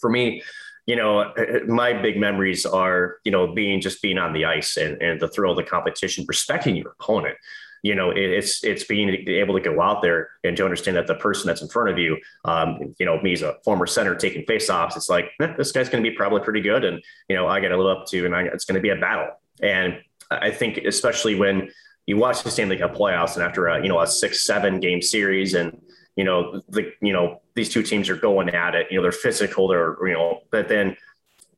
[0.00, 0.42] for me,
[0.86, 1.32] you know,
[1.66, 5.28] my big memories are, you know, being just being on the ice and, and the
[5.28, 7.36] thrill of the competition, respecting your opponent
[7.82, 11.14] you know, it's it's being able to go out there and to understand that the
[11.14, 14.44] person that's in front of you, um, you know, me as a former center taking
[14.44, 17.48] faceoffs, it's like eh, this guy's going to be probably pretty good, and you know,
[17.48, 19.28] I got to live up to, and I, it's going to be a battle.
[19.62, 19.98] And
[20.30, 21.70] I think especially when
[22.06, 25.02] you watch the Stanley Cup playoffs, and after a you know a six seven game
[25.02, 25.80] series, and
[26.16, 29.12] you know the you know these two teams are going at it, you know, they're
[29.12, 30.96] physical, they're you know, but then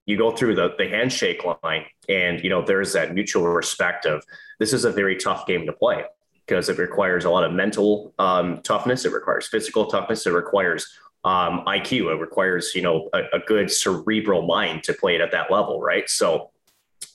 [0.07, 4.25] you go through the, the handshake line and you know there's that mutual respect of
[4.59, 6.05] this is a very tough game to play
[6.47, 9.05] because it requires a lot of mental um, toughness.
[9.05, 10.27] It requires physical toughness.
[10.27, 10.87] It requires
[11.25, 15.31] um, iq it requires you know a, a, good cerebral mind to play it at
[15.31, 16.11] that level right?
[16.11, 16.51] So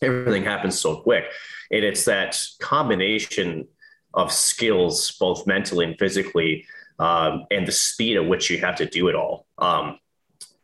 [0.01, 1.25] everything happens so quick
[1.71, 3.67] and it's that combination
[4.13, 6.65] of skills both mentally and physically
[6.99, 9.99] um, and the speed at which you have to do it all um,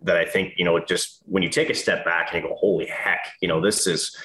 [0.01, 2.55] that I think, you know, just when you take a step back and you go,
[2.55, 4.15] holy heck, you know, this is,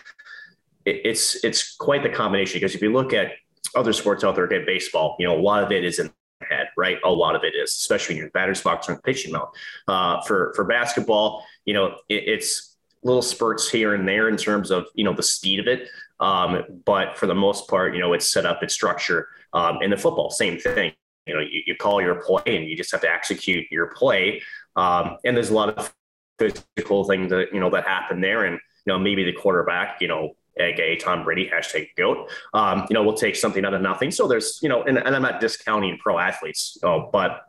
[0.85, 3.33] it, it's, it's quite the combination because if you look at
[3.77, 6.47] other sports out there, okay, baseball, you know, a lot of it is in the
[6.47, 6.99] head, right?
[7.05, 9.51] A lot of it is, especially in your batter's box or pitching mount.
[9.87, 12.68] Uh, for, for basketball, you know, it, it's
[13.03, 15.89] little spurts here and there in terms of, you know, the speed of it.
[16.21, 19.29] Um, but for the most part, you know, it's set up, it's structure.
[19.53, 20.93] Um, in the football, same thing.
[21.27, 24.43] You know, you, you call your play and you just have to execute your play
[24.79, 25.93] um, and there's a lot of
[26.39, 28.45] physical things that, you know, that happen there.
[28.45, 28.55] And,
[28.87, 33.03] you know, maybe the quarterback, you know, aka Tom Brady, hashtag GOAT, um, you know,
[33.03, 34.13] will take something out of nothing.
[34.13, 37.43] So there's, you know, and, and I'm not discounting pro athletes, oh, but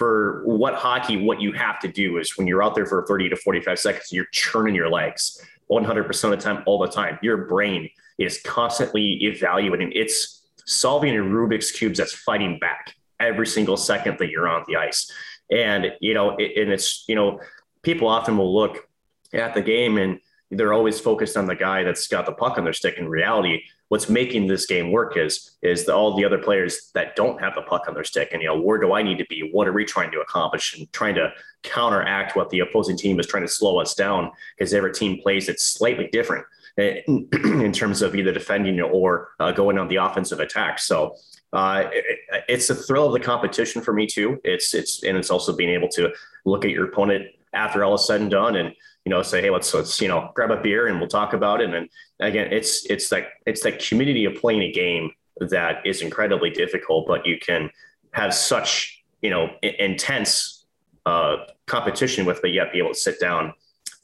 [0.00, 3.28] for what hockey, what you have to do is when you're out there for 30
[3.28, 7.18] to 45 seconds, you're churning your legs 100% of the time, all the time.
[7.20, 9.92] Your brain is constantly evaluating.
[9.94, 14.76] It's solving a Rubik's cubes that's fighting back every single second that you're on the
[14.76, 15.12] ice.
[15.52, 17.38] And, you know, it, and it's, you know,
[17.82, 18.88] people often will look
[19.34, 20.18] at the game and
[20.50, 22.96] they're always focused on the guy that's got the puck on their stick.
[22.96, 27.16] In reality, what's making this game work is is the, all the other players that
[27.16, 28.30] don't have the puck on their stick.
[28.32, 29.50] And you know, where do I need to be?
[29.52, 30.78] What are we trying to accomplish?
[30.78, 31.32] And trying to
[31.64, 35.48] counteract what the opposing team is trying to slow us down because every team plays
[35.48, 36.46] it slightly different
[36.78, 40.78] in, in terms of either defending or uh, going on the offensive attack.
[40.78, 41.16] So
[41.52, 42.18] uh, it,
[42.48, 44.40] it's a thrill of the competition for me too.
[44.44, 46.12] It's it's and it's also being able to
[46.44, 48.74] look at your opponent after all is said and done, and
[49.04, 51.60] you know say, hey, let's let's you know grab a beer and we'll talk about
[51.60, 51.72] it.
[51.72, 51.88] And
[52.20, 57.06] again, it's it's that it's that community of playing a game that is incredibly difficult,
[57.06, 57.70] but you can
[58.12, 60.66] have such you know intense
[61.06, 61.36] uh,
[61.66, 63.52] competition with, but yet be able to sit down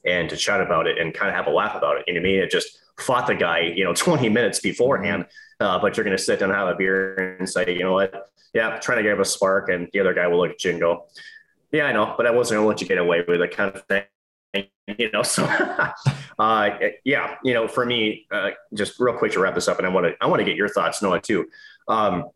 [0.05, 2.05] and to chat about it and kind of have a laugh about it.
[2.07, 5.24] And to me, it just fought the guy, you know, 20 minutes beforehand.
[5.24, 5.30] Mm-hmm
[5.61, 7.94] uh, but you're going to sit down and have a beer and say, you know
[7.94, 8.30] what?
[8.53, 9.68] Yeah, trying to give a spark.
[9.68, 11.07] And the other guy will look at you and go,
[11.72, 13.82] yeah, I know, but I wasn't to let you get away with it kind of
[13.86, 14.04] thing.
[14.98, 15.44] You know, so
[16.38, 16.70] uh,
[17.04, 19.90] yeah, you know, for me, uh, just real quick to wrap this up, and I
[19.90, 21.46] want to I want to get your thoughts, Noah, too.
[21.88, 22.30] Um,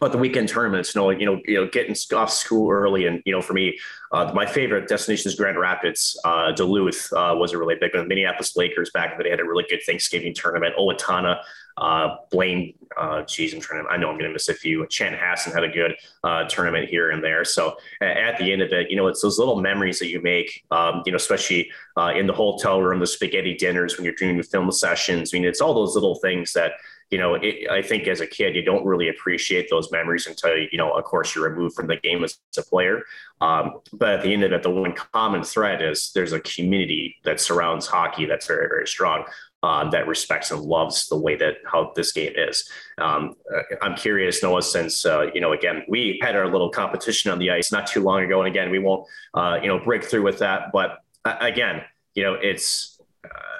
[0.00, 3.22] but the weekend tournaments, you know, you know, you know, getting off school early, and
[3.24, 3.78] you know, for me,
[4.12, 6.18] uh, my favorite destination is Grand Rapids.
[6.24, 8.08] Uh, Duluth uh, was a really big one.
[8.08, 10.74] Minneapolis Lakers back in the day had a really good Thanksgiving tournament.
[10.78, 11.40] Owatonna
[11.78, 14.84] uh, Blaine, uh, geez, I'm trying to, I know I'm going to miss a few.
[14.86, 17.44] Chanhassen had a good uh, tournament here and there.
[17.44, 20.64] So at the end of it, you know, it's those little memories that you make,
[20.70, 24.42] um, you know, especially uh, in the hotel room, the spaghetti dinners when you're doing
[24.42, 25.32] film sessions.
[25.32, 26.72] I mean, it's all those little things that,
[27.12, 30.56] you know, it, I think as a kid, you don't really appreciate those memories until,
[30.56, 33.02] you know, of course, you're removed from the game as a player.
[33.42, 37.16] Um, but at the end of it, the one common thread is there's a community
[37.24, 39.24] that surrounds hockey that's very, very strong
[39.62, 42.68] um, that respects and loves the way that how this game is.
[42.98, 47.30] Um, uh, I'm curious, Noah, since uh, you know, again, we had our little competition
[47.30, 50.04] on the ice not too long ago, and again, we won't, uh, you know, break
[50.04, 50.72] through with that.
[50.72, 51.82] But uh, again,
[52.14, 52.91] you know, it's,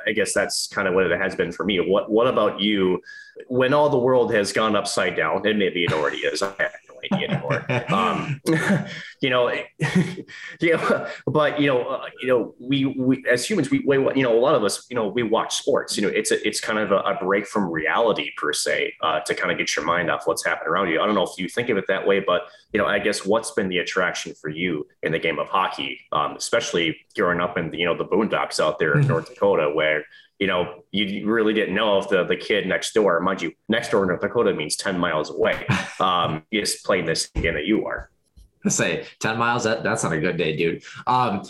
[0.07, 1.79] I guess that's kind of what it has been for me.
[1.79, 3.03] What What about you?
[3.49, 6.43] When all the world has gone upside down, and maybe it already is.
[6.43, 6.71] I
[7.11, 7.65] anymore.
[7.93, 8.41] um,
[9.21, 9.49] you know,
[10.63, 14.37] know, but you know, uh, you know, we, we as humans, we, we, you know,
[14.37, 15.97] a lot of us, you know, we watch sports.
[15.97, 19.21] You know, it's a, it's kind of a, a break from reality per se uh,
[19.21, 21.01] to kind of get your mind off what's happening around you.
[21.01, 22.43] I don't know if you think of it that way, but
[22.73, 26.01] you know, I guess what's been the attraction for you in the game of hockey,
[26.13, 29.09] um, especially growing up in the, you know the boondocks out there in mm-hmm.
[29.09, 30.05] North Dakota, where
[30.43, 33.93] you know, you really didn't know if the, the kid next door, mind you, next
[33.93, 35.65] door in North Dakota means 10 miles away,
[36.01, 38.11] um, is playing this game that you are.
[38.67, 40.83] say 10 miles that, that's not a good day dude.
[41.07, 41.43] Um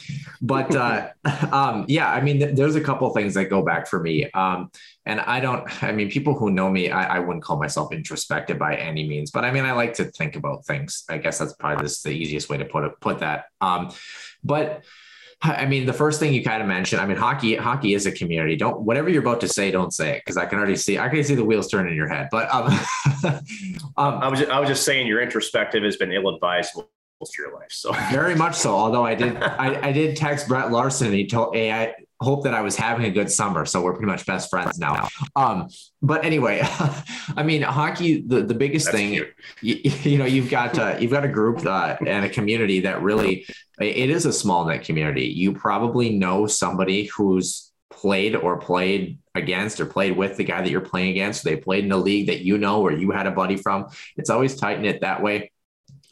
[0.43, 1.09] but uh
[1.53, 4.30] um yeah i mean th- there's a couple things that go back for me.
[4.32, 4.70] Um
[5.05, 8.59] and i don't i mean people who know me I, I wouldn't call myself introspective
[8.59, 11.05] by any means but i mean i like to think about things.
[11.09, 13.47] I guess that's probably this, the easiest way to put it put that.
[13.61, 13.90] Um
[14.43, 14.84] but
[15.45, 18.12] I mean, the first thing you kind of mentioned, I mean, hockey, hockey is a
[18.12, 18.55] community.
[18.55, 21.09] Don't whatever you're about to say, don't say it because I can already see, I
[21.09, 22.28] can see the wheels turning in your head.
[22.30, 22.66] But um,
[23.24, 23.43] um,
[23.97, 27.55] I was, just, I was just saying, your introspective has been ill-advised most of your
[27.55, 27.70] life.
[27.70, 28.72] So very much so.
[28.72, 32.44] Although I did, I, I did text Brett Larson and he told, hey, I hope
[32.44, 33.64] that I was having a good summer.
[33.66, 35.08] So we're pretty much best friends now.
[35.36, 35.68] Um,
[36.00, 36.60] but anyway,
[37.36, 39.24] I mean, hockey, the, the biggest That's thing,
[39.60, 43.02] you, you, know, you've got, uh, you've got a group uh, and a community that
[43.02, 43.46] really,
[43.80, 45.26] it is a small knit community.
[45.26, 50.70] You probably know somebody who's played or played against or played with the guy that
[50.70, 51.44] you're playing against.
[51.44, 53.86] They played in a league that you know where you had a buddy from.
[54.16, 55.52] It's always tight knit that way.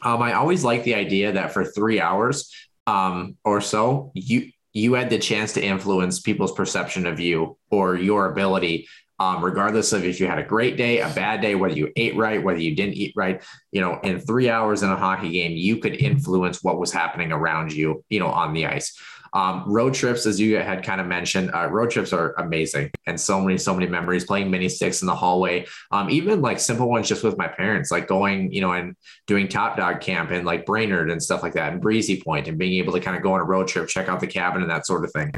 [0.03, 2.55] Um, I always like the idea that for three hours
[2.87, 7.97] um, or so, you you had the chance to influence people's perception of you or
[7.97, 11.75] your ability, um, regardless of if you had a great day, a bad day, whether
[11.75, 13.43] you ate right, whether you didn't eat right.
[13.73, 17.33] You know, in three hours in a hockey game, you could influence what was happening
[17.33, 18.05] around you.
[18.09, 18.99] You know, on the ice.
[19.33, 23.21] Um, road trips, as you had kind of mentioned, uh, road trips are amazing and
[23.21, 25.67] so many, so many memories playing mini sticks in the hallway.
[25.91, 29.49] Um, even like simple ones just with my parents, like going, you know, and doing
[29.49, 32.75] top dog camp and like Brainerd and stuff like that and Breezy Point and being
[32.75, 34.87] able to kind of go on a road trip, check out the cabin and that
[34.87, 35.33] sort of thing.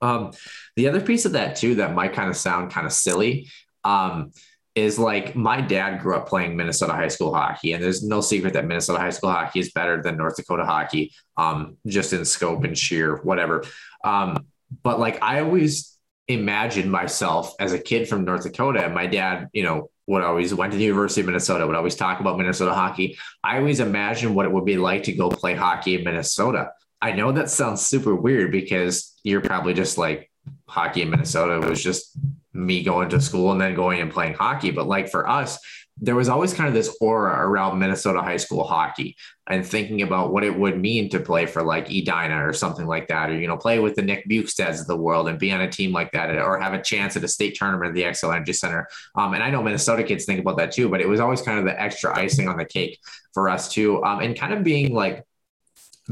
[0.00, 0.32] Um,
[0.76, 3.48] the other piece of that too, that might kind of sound kind of silly.
[3.84, 4.32] Um,
[4.74, 8.54] is like my dad grew up playing Minnesota high school hockey, and there's no secret
[8.54, 12.64] that Minnesota high school hockey is better than North Dakota hockey, um, just in scope
[12.64, 13.64] and sheer whatever.
[14.02, 14.46] Um,
[14.82, 15.96] but like I always
[16.26, 20.52] imagined myself as a kid from North Dakota, and my dad, you know, would always
[20.52, 23.16] went to the University of Minnesota, would always talk about Minnesota hockey.
[23.42, 26.72] I always imagined what it would be like to go play hockey in Minnesota.
[27.00, 30.30] I know that sounds super weird because you're probably just like
[30.66, 32.16] hockey in Minnesota was just
[32.54, 34.70] me going to school and then going and playing hockey.
[34.70, 35.58] But like for us,
[36.00, 39.16] there was always kind of this aura around Minnesota high school hockey
[39.48, 43.06] and thinking about what it would mean to play for like Edina or something like
[43.08, 45.60] that, or, you know, play with the Nick Bjugstads of the world and be on
[45.60, 48.34] a team like that, or have a chance at a state tournament at the Xcel
[48.34, 48.88] Energy Center.
[49.14, 51.60] Um, and I know Minnesota kids think about that too, but it was always kind
[51.60, 52.98] of the extra icing on the cake
[53.32, 54.02] for us too.
[54.02, 55.24] Um, and kind of being like,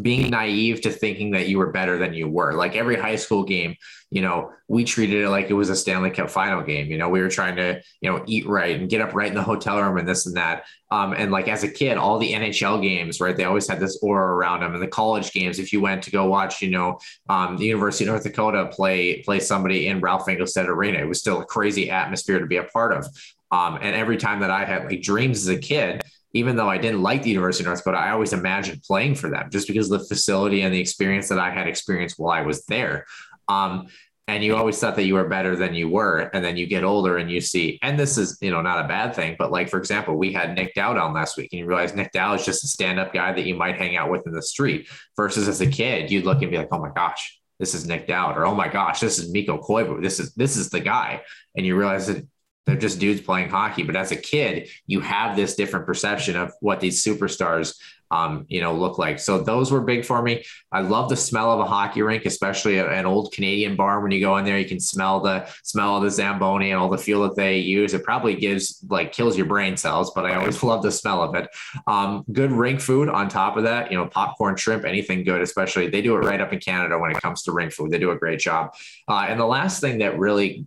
[0.00, 2.54] being naive to thinking that you were better than you were.
[2.54, 3.76] Like every high school game,
[4.10, 6.86] you know, we treated it like it was a Stanley Cup final game.
[6.90, 9.34] You know, we were trying to, you know, eat right and get up right in
[9.34, 10.64] the hotel room and this and that.
[10.90, 13.36] Um, and like as a kid, all the NHL games, right?
[13.36, 14.74] They always had this aura around them.
[14.74, 18.04] And the college games, if you went to go watch, you know, um, the University
[18.04, 21.90] of North Dakota play play somebody in Ralph Engelstad Arena, it was still a crazy
[21.90, 23.06] atmosphere to be a part of.
[23.50, 26.02] Um, and every time that I had like dreams as a kid,
[26.34, 29.28] even though I didn't like the University of North Dakota, I always imagined playing for
[29.28, 32.42] them just because of the facility and the experience that I had experienced while I
[32.42, 33.06] was there.
[33.48, 33.88] Um,
[34.28, 36.30] and you always thought that you were better than you were.
[36.32, 38.88] And then you get older and you see, and this is, you know, not a
[38.88, 41.66] bad thing, but like, for example, we had Nic Dowd on last week and you
[41.66, 44.26] realize Nic Dowd is just a stand up guy that you might hang out with
[44.26, 47.40] in the street versus as a kid, you'd look and be like, oh my gosh,
[47.58, 50.02] this is Nic Dowd, or oh my gosh, this is Mikko Koivu.
[50.02, 51.22] This is this is the guy.
[51.56, 52.26] And you realize that
[52.66, 53.82] they're just dudes playing hockey.
[53.82, 57.76] But as a kid, you have this different perception of what these superstars,
[58.12, 59.18] um, you know, look like.
[59.18, 60.44] So those were big for me.
[60.70, 64.00] I love the smell of a hockey rink, especially an old Canadian bar.
[64.00, 66.88] When you go in there, you can smell the smell of the Zamboni and all
[66.88, 67.94] the fuel that they use.
[67.94, 71.34] It probably gives like kills your brain cells, but I always love the smell of
[71.34, 71.48] it.
[71.88, 75.88] Um, good rink food on top of that, you know, popcorn, shrimp, anything good, especially
[75.88, 77.90] they do it right up in Canada when it comes to rink food.
[77.90, 78.74] They do a great job.
[79.08, 80.66] Uh, and the last thing that really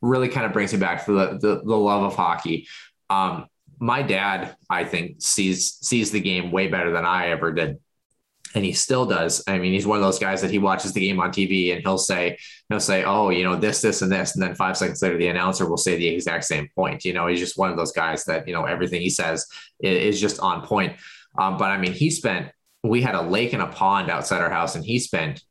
[0.00, 2.66] really kind of brings me back to the, the, the love of hockey.
[3.10, 3.46] Um,
[3.80, 7.78] my dad, I think, sees sees the game way better than I ever did.
[8.54, 9.44] And he still does.
[9.46, 11.82] I mean, he's one of those guys that he watches the game on TV and
[11.82, 12.38] he'll say,
[12.70, 14.34] he'll say, Oh, you know, this, this, and this.
[14.34, 17.04] And then five seconds later, the announcer will say the exact same point.
[17.04, 19.46] You know, he's just one of those guys that, you know, everything he says
[19.80, 20.96] is just on point.
[21.36, 22.50] Um, but I mean, he spent,
[22.82, 25.42] we had a lake and a pond outside our house, and he spent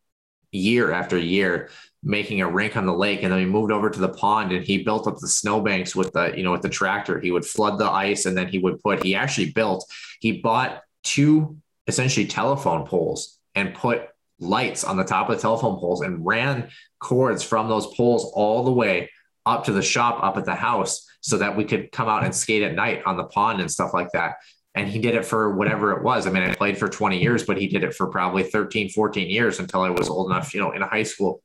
[0.52, 1.70] year after year
[2.08, 4.66] making a rink on the lake and then we moved over to the pond and
[4.66, 7.20] he built up the snowbanks with the you know with the tractor.
[7.20, 9.86] He would flood the ice and then he would put he actually built
[10.22, 14.08] he bought two essentially telephone poles and put
[14.40, 18.64] lights on the top of the telephone poles and ran cords from those poles all
[18.64, 19.10] the way
[19.46, 22.34] up to the shop up at the house so that we could come out and
[22.34, 24.36] skate at night on the pond and stuff like that.
[24.76, 26.26] And he did it for whatever it was.
[26.26, 29.30] I mean i played for 20 years but he did it for probably 13 14
[29.30, 31.42] years until i was old enough you know in high school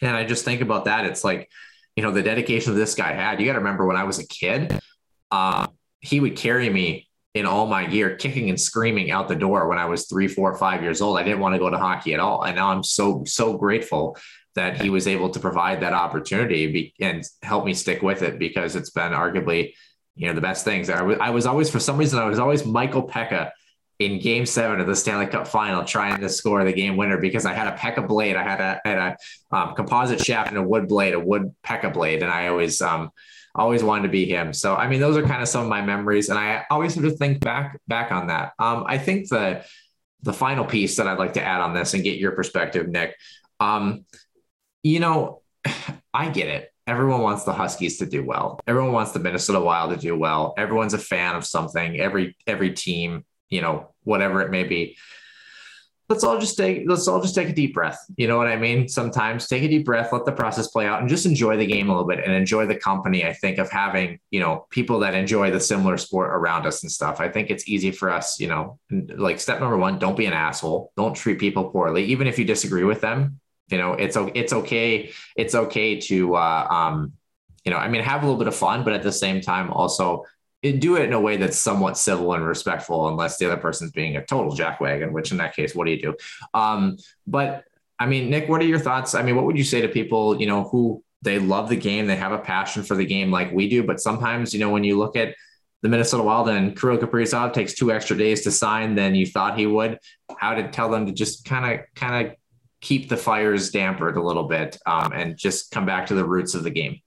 [0.00, 1.06] And I just think about that.
[1.06, 1.48] It's like,
[1.96, 3.40] you know, the dedication that this guy had.
[3.40, 4.78] You got to remember when I was a kid,
[5.30, 5.66] uh,
[6.00, 9.78] he would carry me in all my gear, kicking and screaming out the door when
[9.78, 11.18] I was three, four, five years old.
[11.18, 12.42] I didn't want to go to hockey at all.
[12.42, 14.16] And now I'm so, so grateful
[14.54, 18.76] that he was able to provide that opportunity and help me stick with it because
[18.76, 19.72] it's been arguably,
[20.14, 20.90] you know, the best things.
[20.90, 23.50] I, w- I was always, for some reason, I was always Michael Peca
[24.04, 27.46] in game seven of the Stanley Cup final trying to score the game winner because
[27.46, 28.36] I had a Peca blade.
[28.36, 31.92] I had a, had a um, composite shaft and a wood blade, a wood Peca
[31.92, 32.22] blade.
[32.22, 33.10] And I always, um,
[33.54, 34.52] always wanted to be him.
[34.52, 36.28] So, I mean, those are kind of some of my memories.
[36.28, 38.52] And I always have to think back, back on that.
[38.58, 39.64] Um, I think the,
[40.22, 43.16] the final piece that I'd like to add on this and get your perspective, Nick,
[43.60, 44.04] um,
[44.82, 45.42] you know,
[46.14, 46.68] I get it.
[46.86, 48.58] Everyone wants the Huskies to do well.
[48.66, 50.52] Everyone wants the Minnesota Wild to do well.
[50.58, 52.00] Everyone's a fan of something.
[52.00, 54.96] Every every team, you know, whatever it may be
[56.12, 57.98] let's all just take let's all just take a deep breath.
[58.16, 58.88] You know what I mean?
[58.88, 61.88] Sometimes take a deep breath, let the process play out, and just enjoy the game
[61.88, 63.24] a little bit and enjoy the company.
[63.24, 66.92] I think of having you know people that enjoy the similar sport around us and
[66.92, 67.20] stuff.
[67.20, 68.38] I think it's easy for us.
[68.38, 70.92] You know, like step number one: don't be an asshole.
[70.96, 73.40] Don't treat people poorly, even if you disagree with them.
[73.68, 75.12] You know, it's it's okay.
[75.36, 77.12] It's okay to uh, um,
[77.64, 79.70] you know, I mean, have a little bit of fun, but at the same time,
[79.70, 80.24] also
[80.70, 84.16] do it in a way that's somewhat civil and respectful, unless the other person's being
[84.16, 86.14] a total jackwagon, which in that case, what do you do?
[86.54, 87.64] Um, but
[87.98, 89.14] I mean, Nick, what are your thoughts?
[89.14, 92.06] I mean, what would you say to people, you know, who they love the game,
[92.06, 94.84] they have a passion for the game like we do, but sometimes, you know, when
[94.84, 95.34] you look at
[95.82, 99.58] the Minnesota Wild and Kirill Kaprizov takes two extra days to sign than you thought
[99.58, 99.98] he would,
[100.36, 102.34] how to tell them to just kind of, kind of
[102.80, 106.54] keep the fires dampered a little bit um, and just come back to the roots
[106.54, 107.00] of the game.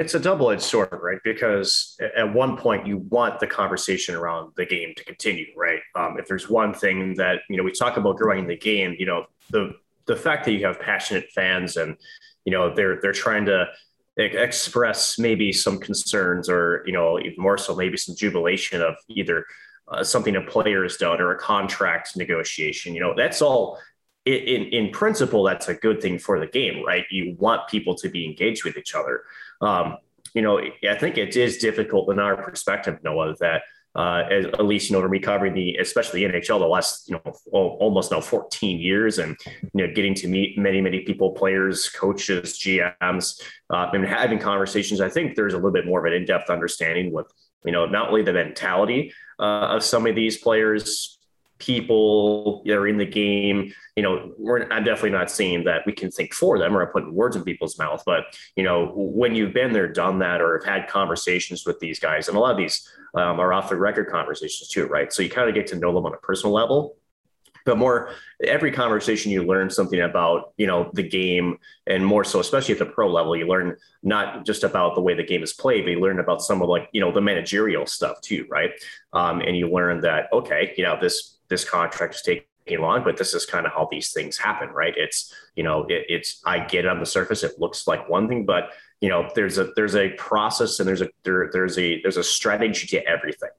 [0.00, 1.20] It's a double edged sword, right?
[1.22, 5.80] Because at one point you want the conversation around the game to continue, right?
[5.94, 9.04] Um, if there's one thing that you know we talk about growing the game, you
[9.04, 9.74] know the
[10.06, 11.98] the fact that you have passionate fans and
[12.46, 13.66] you know they're they're trying to
[14.16, 19.44] express maybe some concerns or you know even more so maybe some jubilation of either
[19.88, 22.94] uh, something a player has done or a contract negotiation.
[22.94, 23.78] You know that's all
[24.26, 27.04] in, in principle, that's a good thing for the game, right?
[27.10, 29.22] You want people to be engaged with each other.
[29.60, 29.96] Um,
[30.34, 33.62] you know, I think it is difficult in our perspective, Noah, that
[33.96, 37.32] uh, at least you know from recovering the especially the NHL the last you know
[37.50, 42.56] almost now 14 years and you know getting to meet many many people players coaches
[42.56, 46.50] GMs uh, and having conversations I think there's a little bit more of an in-depth
[46.50, 47.26] understanding with
[47.64, 51.18] you know not only the mentality uh, of some of these players
[51.60, 53.72] people that are in the game.
[54.00, 57.12] You know, we're, I'm definitely not saying that we can think for them or putting
[57.12, 60.66] words in people's mouth, but you know, when you've been there, done that, or have
[60.66, 64.08] had conversations with these guys, and a lot of these um, are off the record
[64.08, 65.12] conversations too, right?
[65.12, 66.96] So you kind of get to know them on a personal level.
[67.66, 68.08] But more,
[68.42, 72.78] every conversation you learn something about, you know, the game, and more so, especially at
[72.78, 75.90] the pro level, you learn not just about the way the game is played, but
[75.90, 78.70] you learn about some of like, you know, the managerial stuff too, right?
[79.12, 82.44] Um, and you learn that okay, you know, this this contract is taking
[82.78, 84.94] long, but this is kind of how these things happen, right?
[84.96, 87.42] It's, you know, it, it's, I get it on the surface.
[87.42, 91.00] It looks like one thing, but you know, there's a, there's a process and there's
[91.00, 93.50] a, there, there's a, there's a strategy to everything.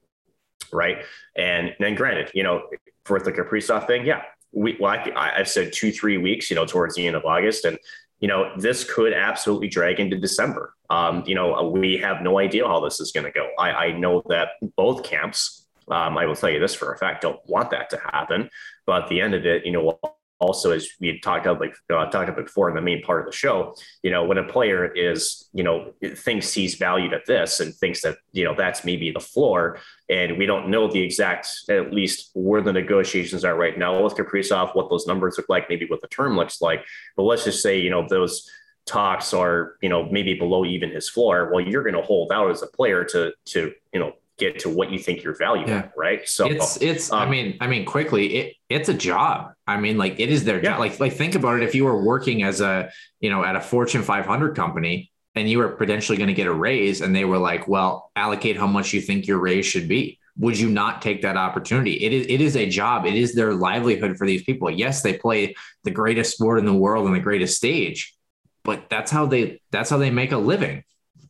[0.72, 0.98] Right.
[1.36, 2.62] And then granted, you know,
[3.04, 6.64] for the Kaprizov thing, yeah, we, well, I, I've said two, three weeks, you know,
[6.64, 7.78] towards the end of August and,
[8.20, 10.74] you know, this could absolutely drag into December.
[10.88, 13.48] Um, you know, we have no idea how this is going to go.
[13.58, 15.61] I, I know that both camps,
[15.92, 18.48] um, I will tell you this for a fact, don't want that to happen.
[18.86, 19.98] But at the end of it, you know,
[20.40, 23.26] also as we talked about like uh, talked about before in the main part of
[23.26, 27.60] the show, you know, when a player is, you know, thinks he's valued at this
[27.60, 29.78] and thinks that, you know, that's maybe the floor,
[30.08, 34.16] and we don't know the exact, at least where the negotiations are right now with
[34.16, 36.84] Kaprizov, what those numbers look like, maybe what the term looks like.
[37.16, 38.50] But let's just say, you know, those
[38.86, 41.50] talks are, you know, maybe below even his floor.
[41.52, 44.12] Well, you're going to hold out as a player to to you know
[44.42, 45.88] get to what you think your value yeah.
[45.96, 46.28] right?
[46.28, 49.52] So it's it's um, i mean i mean quickly it it's a job.
[49.66, 50.70] I mean like it is their yeah.
[50.70, 50.80] job.
[50.80, 51.62] Like like think about it.
[51.62, 52.90] If you were working as a
[53.20, 56.52] you know at a fortune 500 company and you were potentially going to get a
[56.52, 60.18] raise and they were like well allocate how much you think your raise should be.
[60.38, 61.94] Would you not take that opportunity?
[62.04, 63.06] It is it is a job.
[63.06, 64.70] It is their livelihood for these people.
[64.70, 68.16] Yes they play the greatest sport in the world and the greatest stage
[68.64, 70.84] but that's how they that's how they make a living.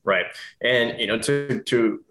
[0.05, 0.27] Right.
[0.61, 2.05] And you know to to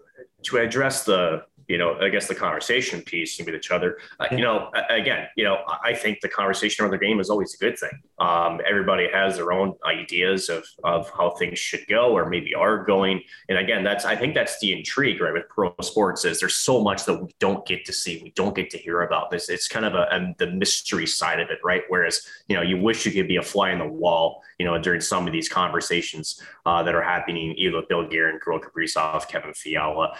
[0.44, 3.98] to address the you know, I guess the conversation piece with each other.
[4.20, 7.54] Uh, you know, again, you know, I think the conversation around the game is always
[7.54, 8.02] a good thing.
[8.18, 12.84] Um, everybody has their own ideas of of how things should go or maybe are
[12.84, 13.22] going.
[13.48, 15.32] And again, that's I think that's the intrigue, right?
[15.32, 18.54] With pro sports is there's so much that we don't get to see, we don't
[18.54, 19.48] get to hear about this.
[19.48, 21.82] It's kind of a, a the mystery side of it, right?
[21.88, 24.78] Whereas you know, you wish you could be a fly in the wall, you know,
[24.78, 29.26] during some of these conversations uh, that are happening, either with Bill Guerin, Kirill Kaprizov,
[29.26, 30.16] Kevin Fiala,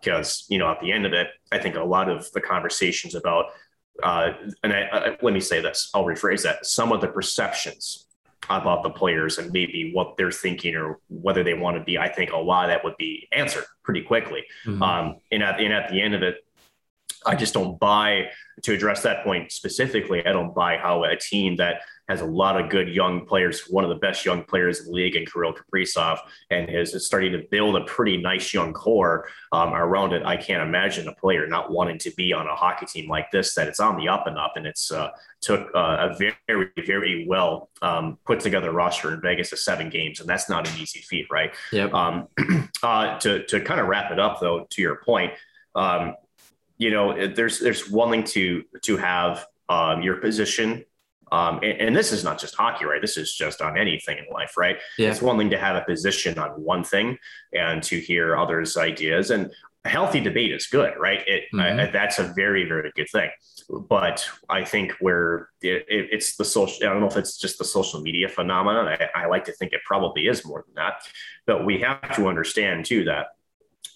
[0.00, 2.40] because um, you know at the end of it, I think a lot of the
[2.40, 3.50] conversations about,
[4.02, 4.30] uh,
[4.64, 6.64] and I, uh, let me say this, I'll rephrase that.
[6.64, 8.06] Some of the perceptions
[8.48, 12.08] about the players and maybe what they're thinking or whether they want to be, I
[12.08, 14.44] think a lot of that would be answered pretty quickly.
[14.66, 14.82] Mm-hmm.
[14.82, 16.36] Um, and, at, and at the end of it,
[17.26, 18.30] I just don't buy
[18.62, 20.26] to address that point specifically.
[20.26, 21.82] I don't buy how a team that
[22.12, 24.92] has a lot of good young players, one of the best young players in the
[24.92, 26.18] league in Kirill Kaprizov,
[26.50, 30.22] and is starting to build a pretty nice young core um, around it.
[30.24, 33.54] I can't imagine a player not wanting to be on a hockey team like this,
[33.54, 35.08] that it's on the up and up, and it's uh,
[35.40, 40.20] took uh, a very, very well um, put together roster in Vegas of seven games,
[40.20, 41.54] and that's not an easy feat, right?
[41.72, 41.94] Yep.
[41.94, 42.28] Um,
[42.82, 45.32] uh, to, to kind of wrap it up, though, to your point,
[45.74, 46.14] um,
[46.76, 50.84] you know, there's there's one thing to to have um, your position
[51.32, 53.00] um, and, and, this is not just hockey, right?
[53.00, 54.76] This is just on anything in life, right?
[54.98, 55.10] Yeah.
[55.10, 57.16] It's one thing to have a position on one thing
[57.54, 59.30] and to hear others' ideas.
[59.30, 59.50] And
[59.86, 61.26] a healthy debate is good, right?
[61.26, 61.80] It, mm-hmm.
[61.80, 63.30] I, that's a very, very good thing.
[63.88, 67.56] But I think where it, it, it's the social, I don't know if it's just
[67.56, 68.88] the social media phenomenon.
[68.88, 71.02] I, I like to think it probably is more than that.
[71.46, 73.28] But we have to understand too that,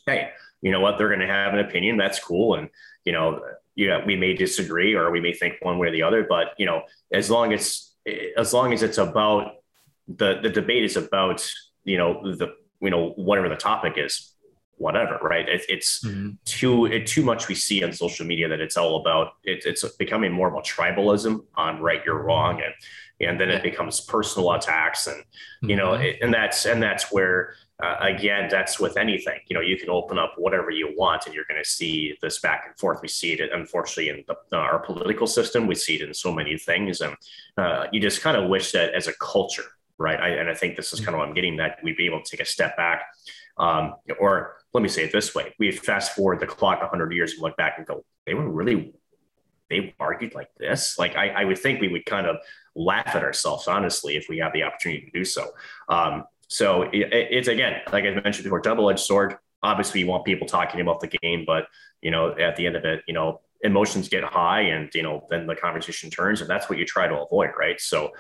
[0.07, 0.31] hey,
[0.63, 0.97] you know what?
[0.97, 1.99] They're going to have an opinion.
[1.99, 2.55] That's cool.
[2.55, 2.71] And,
[3.05, 3.43] you know,
[3.77, 6.55] you know, we may disagree or we may think one way or the other, but
[6.59, 7.93] you know, as long as
[8.37, 9.57] as long as it's about
[10.09, 11.49] the the debate is about
[11.85, 14.33] you know the you know whatever the topic is,
[14.79, 15.49] whatever, right?
[15.49, 16.31] It, it's mm-hmm.
[16.45, 19.85] too it, too much we see on social media that it's all about it, it's
[19.97, 22.73] becoming more of a tribalism on right, you're wrong, and
[23.21, 25.23] and then it becomes personal attacks, and
[25.63, 26.23] you know, mm-hmm.
[26.23, 29.39] and that's and that's where uh, again, that's with anything.
[29.49, 32.39] You know, you can open up whatever you want, and you're going to see this
[32.39, 33.01] back and forth.
[33.03, 35.67] We see it, unfortunately, in the, uh, our political system.
[35.67, 37.15] We see it in so many things, and
[37.59, 39.65] uh, you just kind of wish that as a culture,
[39.99, 40.19] right?
[40.19, 42.23] I, and I think this is kind of what I'm getting that we'd be able
[42.23, 43.03] to take a step back,
[43.59, 47.33] um, or let me say it this way: we fast forward the clock 100 years
[47.33, 48.95] and look back and go, they were really
[49.69, 50.99] they argued like this.
[50.99, 52.37] Like I, I would think we would kind of
[52.77, 55.49] laugh at ourselves, honestly, if we have the opportunity to do so.
[55.89, 59.37] Um, so it, it's again, like I mentioned before, double-edged sword.
[59.63, 61.67] Obviously, you want people talking about the game, but
[62.03, 65.27] you know, at the end of it, you know, emotions get high, and you know,
[65.31, 67.81] then the conversation turns, and that's what you try to avoid, right?
[67.81, 68.13] So,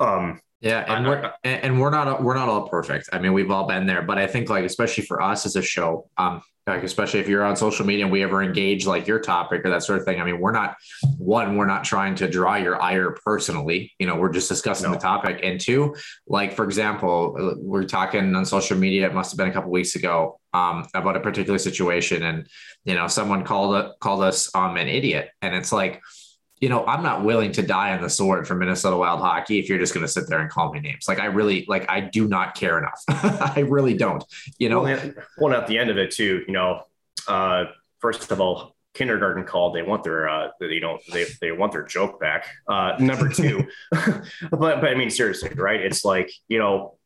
[0.00, 3.10] um, yeah, and we're and we're not we're not all perfect.
[3.12, 5.62] I mean, we've all been there, but I think like especially for us as a
[5.62, 9.20] show, um, like especially if you're on social media and we ever engage like your
[9.20, 10.20] topic or that sort of thing.
[10.20, 10.76] I mean, we're not
[11.18, 13.92] one, we're not trying to draw your ire personally.
[13.98, 14.94] You know, we're just discussing no.
[14.94, 15.40] the topic.
[15.42, 15.94] And two,
[16.26, 19.06] like for example, we're talking on social media.
[19.06, 22.48] It must have been a couple weeks ago um, about a particular situation, and
[22.84, 26.02] you know, someone called called us um, an idiot, and it's like
[26.60, 29.68] you know, I'm not willing to die on the sword for Minnesota Wild hockey if
[29.68, 31.06] you're just going to sit there and call me names.
[31.06, 33.02] Like I really, like I do not care enough.
[33.08, 34.24] I really don't.
[34.58, 36.82] You know, well, well, at the end of it too, you know,
[37.28, 37.64] uh,
[38.00, 39.74] first of all, kindergarten called.
[39.74, 42.46] They want their, uh, you know, they they want their joke back.
[42.66, 45.80] Uh, number two, but but I mean seriously, right?
[45.80, 46.96] It's like you know,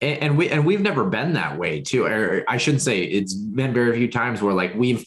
[0.00, 2.04] and, we and we've never been that way too.
[2.04, 5.06] Or I shouldn't say it's been very few times where like we've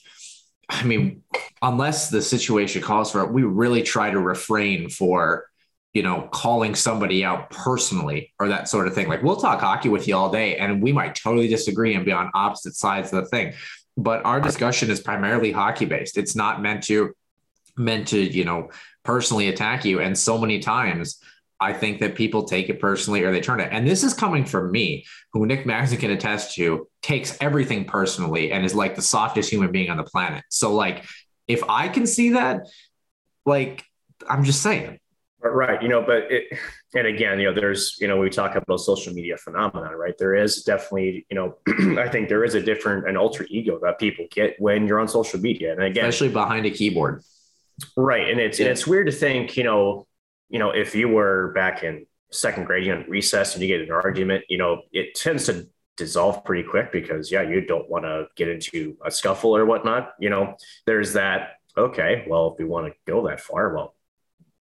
[0.70, 1.24] I mean,
[1.61, 5.47] unless the situation calls for it, we really try to refrain for,
[5.93, 9.07] you know, calling somebody out personally or that sort of thing.
[9.07, 12.11] Like we'll talk hockey with you all day and we might totally disagree and be
[12.11, 13.53] on opposite sides of the thing.
[13.97, 16.18] But our discussion is primarily hockey based.
[16.18, 17.13] It's not meant to
[17.78, 18.70] meant to, you know,
[19.03, 19.99] personally attack you.
[19.99, 21.20] And so many times
[21.60, 23.70] I think that people take it personally or they turn it.
[23.72, 28.51] And this is coming from me, who Nick Maxon can attest to, takes everything personally
[28.51, 30.43] and is like the softest human being on the planet.
[30.49, 31.06] So, like,
[31.47, 32.68] if I can see that,
[33.45, 33.84] like,
[34.28, 34.99] I'm just saying.
[35.41, 35.82] Right.
[35.82, 36.58] You know, but it,
[36.95, 40.18] and again, you know, there's, you know, we talk about social media phenomenon, right?
[40.18, 41.58] There is definitely, you know,
[42.01, 45.08] I think there is a different, an alter ego that people get when you're on
[45.08, 45.74] social media.
[45.74, 47.24] And again, especially behind a keyboard.
[47.95, 48.30] Right.
[48.30, 48.66] And it's, yeah.
[48.66, 50.08] and it's weird to think, you know,
[50.49, 53.81] you know, if you were back in second grade, you know, recess and you get
[53.81, 55.67] an argument, you know, it tends to
[55.97, 60.13] dissolve pretty quick because yeah, you don't want to get into a scuffle or whatnot.
[60.19, 61.53] You know, there's that.
[61.77, 63.95] Okay, well, if we want to go that far, well,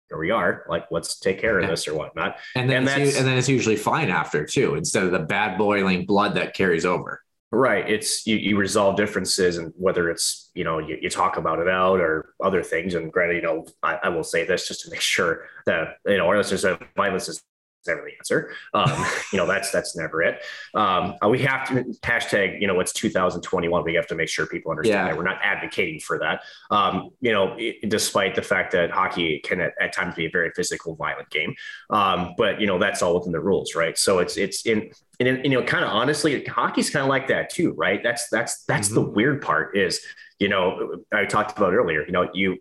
[0.10, 0.66] here we are.
[0.68, 2.38] Like, let's take care of this or whatnot.
[2.56, 6.06] And then, and, and then it's usually fine after too, instead of the bad boiling
[6.06, 7.23] blood that carries over.
[7.56, 7.88] Right.
[7.88, 11.68] It's you, you resolve differences and whether it's, you know, you, you talk about it
[11.68, 12.96] out or other things.
[12.96, 16.18] And granted, you know, I, I will say this just to make sure that, you
[16.18, 17.44] know, our listeners violence is
[17.88, 18.54] never the answer.
[18.74, 20.42] Um, you know, that's that's never it.
[20.74, 22.60] Um, uh, we have to hashtag.
[22.62, 23.84] You know, it's 2021.
[23.84, 25.12] We have to make sure people understand Yeah.
[25.12, 26.42] that we're not advocating for that.
[26.72, 30.30] Um, you know, it- despite the fact that hockey can at, at times be a
[30.30, 31.54] very physical, violent game,
[31.90, 33.98] um, but you know that's all within the rules, right?
[33.98, 34.92] So it's it's in.
[35.20, 38.02] And, you know, kind of honestly, hockey's kind of like that too, right?
[38.04, 40.02] That's that's that's the weird part is,
[40.40, 42.04] you know, I talked about earlier.
[42.04, 42.58] You know, you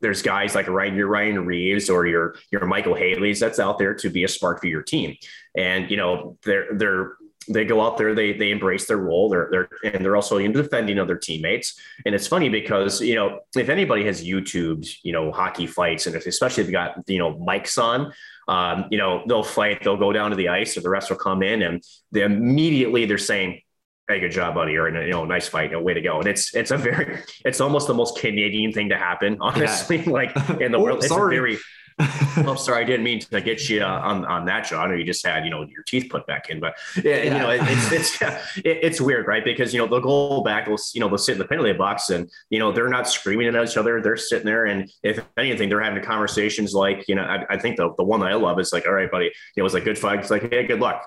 [0.00, 3.94] there's guys like Ryan, your Ryan Reaves or your your Micheal Haley's that's out there
[3.94, 5.16] to be a spark for your team,
[5.56, 7.12] and you know they're they're
[7.48, 9.28] they go out there they they embrace their role.
[9.28, 11.80] They're they're and they're also in defending other teammates.
[12.04, 16.14] And it's funny because you know if anybody has YouTubed you know hockey fights and
[16.14, 18.12] if, especially if you got you know mics on
[18.48, 21.16] um, you know they'll fight they'll go down to the ice or the rest will
[21.16, 21.82] come in and
[22.12, 23.60] they immediately they're saying
[24.08, 26.26] hey good job buddy or you know nice fight you know, way to go and
[26.26, 30.72] it's it's a very it's almost the most Canadian thing to happen honestly like in
[30.72, 31.36] the Oh, world it's sorry.
[31.36, 31.58] a very
[32.46, 34.92] Oh, sorry, I didn't mean to get you uh, on on that, John.
[34.92, 37.50] Or you just had you know your teeth put back in, but yeah, you know
[37.50, 39.44] it, it's it's yeah, it, it's weird, right?
[39.44, 42.10] Because you know they'll go back, they'll you know they'll sit in the penalty box,
[42.10, 44.00] and you know they're not screaming at each other.
[44.00, 47.76] They're sitting there, and if anything, they're having conversations like you know I, I think
[47.76, 49.98] the the one that I love is like, all right, buddy, it was a good
[49.98, 50.20] fight.
[50.20, 51.02] It's like, hey, good luck.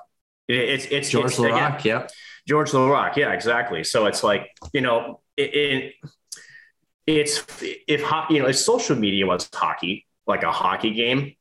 [0.49, 2.11] It, it's it's George it's, Laraque, yep.
[2.47, 3.17] George Laraque.
[3.17, 3.83] Yeah, exactly.
[3.83, 5.93] So it's like, you know, it, it
[7.07, 11.35] it's if you know, if social media was hockey, like a hockey game,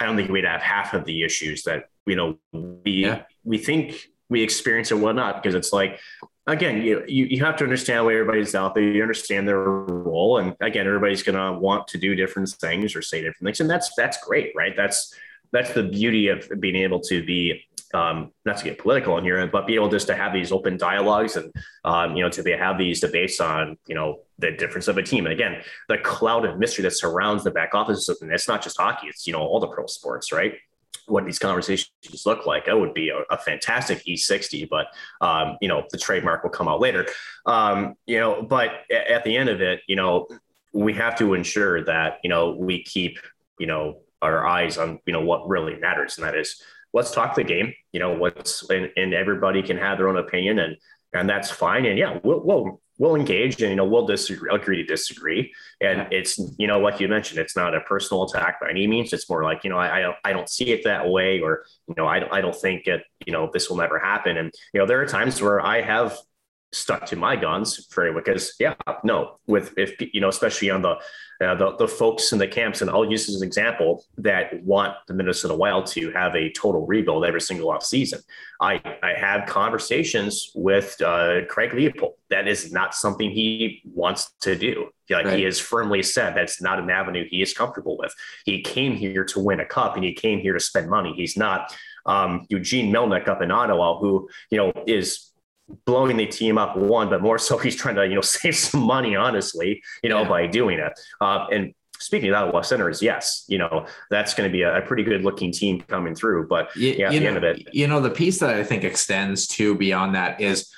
[0.00, 3.22] I don't think we'd have half of the issues that, you know, we Yeah.
[3.44, 6.00] we think we experience and whatnot, because it's like
[6.46, 8.82] again, you, you you have to understand why everybody's out there.
[8.84, 13.18] You understand their role, and again, everybody's gonna want to do different things or say
[13.20, 14.74] different things, and that's that's great, right?
[14.76, 15.14] That's
[15.52, 19.44] that's the beauty of being able to be um, not to get political in here,
[19.46, 21.52] but be able just to have these open dialogues and
[21.84, 25.02] um, you know to be have these debates on you know the difference of a
[25.02, 25.26] team.
[25.26, 28.78] And again, the cloud of mystery that surrounds the back office, and it's not just
[28.78, 30.54] hockey; it's you know all the pro sports, right?
[31.06, 31.90] What these conversations
[32.24, 34.86] look like, that would be a, a fantastic E60, but
[35.20, 37.06] um, you know the trademark will come out later.
[37.46, 40.28] Um, you know, but at the end of it, you know,
[40.72, 43.18] we have to ensure that you know we keep
[43.58, 46.62] you know our eyes on you know what really matters, and that is
[46.92, 47.72] let's talk the game.
[47.92, 50.76] You know, what's and, and everybody can have their own opinion, and
[51.12, 51.86] and that's fine.
[51.86, 55.52] And yeah, we'll we'll we'll engage, and you know, we'll disagree, agree to disagree.
[55.80, 59.12] And it's you know, like you mentioned, it's not a personal attack by any means.
[59.12, 61.64] It's more like you know, I I don't, I don't see it that way, or
[61.88, 63.02] you know, I don't, I don't think it.
[63.26, 64.36] You know, this will never happen.
[64.36, 66.16] And you know, there are times where I have
[66.72, 70.96] stuck to my guns for because yeah no with if you know especially on the
[71.40, 74.62] uh, the, the folks in the camps and i'll use this as an example that
[74.62, 78.20] want the minnesota wild to have a total rebuild every single off season
[78.60, 82.12] i i have conversations with uh, Craig Leipold.
[82.28, 84.90] That is not something he wants to do.
[85.08, 85.38] Like Right.
[85.38, 88.14] he has firmly said that's not an avenue he is comfortable with.
[88.44, 91.12] He came here to win a cup and he came here to spend money.
[91.16, 91.74] He's not
[92.06, 95.29] um, Eugene Melnyk up in ottawa who you know is
[95.84, 98.80] blowing the team up one, but more so he's trying to, you know, save some
[98.82, 100.28] money, honestly, you know, Yeah.
[100.28, 100.92] by doing it.
[101.20, 104.82] Uh, and speaking of Ottawa Senators, yes, you know, that's going to be a, a
[104.82, 106.48] pretty good looking team coming through.
[106.48, 108.50] But Y- yeah, at you the know, end of it, you know, the piece that
[108.50, 110.72] I think extends to beyond that is,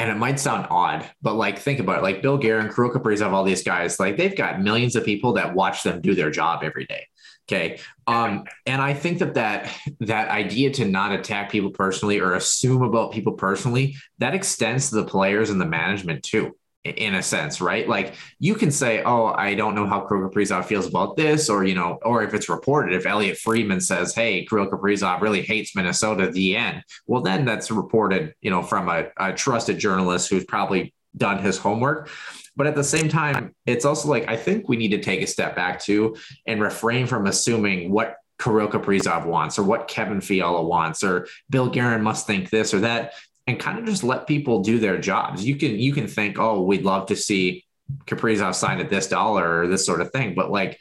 [0.00, 3.32] and it might sound odd, but like think about it, like Bill Guerin, Kirill Kaprizov,
[3.32, 6.64] all these guys, like they've got millions of people that watch them do their job
[6.64, 7.06] every day.
[7.50, 7.80] Okay.
[8.06, 12.82] Um, and I think that that that idea to not attack people personally or assume
[12.82, 17.62] about people personally, that extends to the players and the management too, in a sense,
[17.62, 17.88] right?
[17.88, 21.64] Like you can say, "Oh, I don't know how Kirill Kaprizov feels about this," or
[21.64, 25.74] you know, or if it's reported, if Elliotte Friedman says, "Hey, Kirill Kaprizov really hates
[25.74, 26.82] Minnesota," the end.
[27.06, 31.56] Well, then that's reported, you know, from a, a trusted journalist who's probably done his
[31.56, 32.10] homework.
[32.58, 35.28] But at the same time, it's also like I think we need to take a
[35.28, 40.64] step back too and refrain from assuming what Kirill Kaprizov wants or what Kevin Fiala
[40.64, 43.12] wants or Bill Guerin must think this or that
[43.46, 45.46] and kind of just let people do their jobs.
[45.46, 47.64] You can you can think, oh, we'd love to see
[48.06, 50.80] Kaprizov sign at this dollar or this sort of thing, but like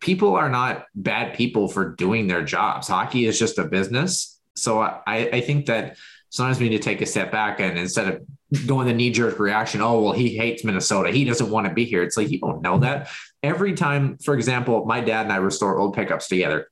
[0.00, 2.88] people are not bad people for doing their jobs.
[2.88, 4.40] Hockey is just a business.
[4.56, 5.96] So I, I think that
[6.30, 8.26] sometimes we need to take a step back and instead of
[8.66, 11.10] going the knee jerk reaction, oh, well, he hates Minnesota.
[11.10, 12.02] He doesn't want to be here.
[12.02, 13.10] It's like, you don't know that.
[13.42, 16.68] Every time, for example, my dad and I restore old pickups together.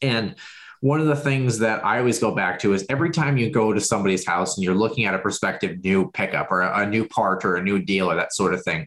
[0.00, 0.36] And
[0.80, 3.72] one of the things that I always go back to is every time you go
[3.72, 7.06] to somebody's house and you're looking at a prospective new pickup or a, a new
[7.06, 8.86] part or a new deal or that sort of thing,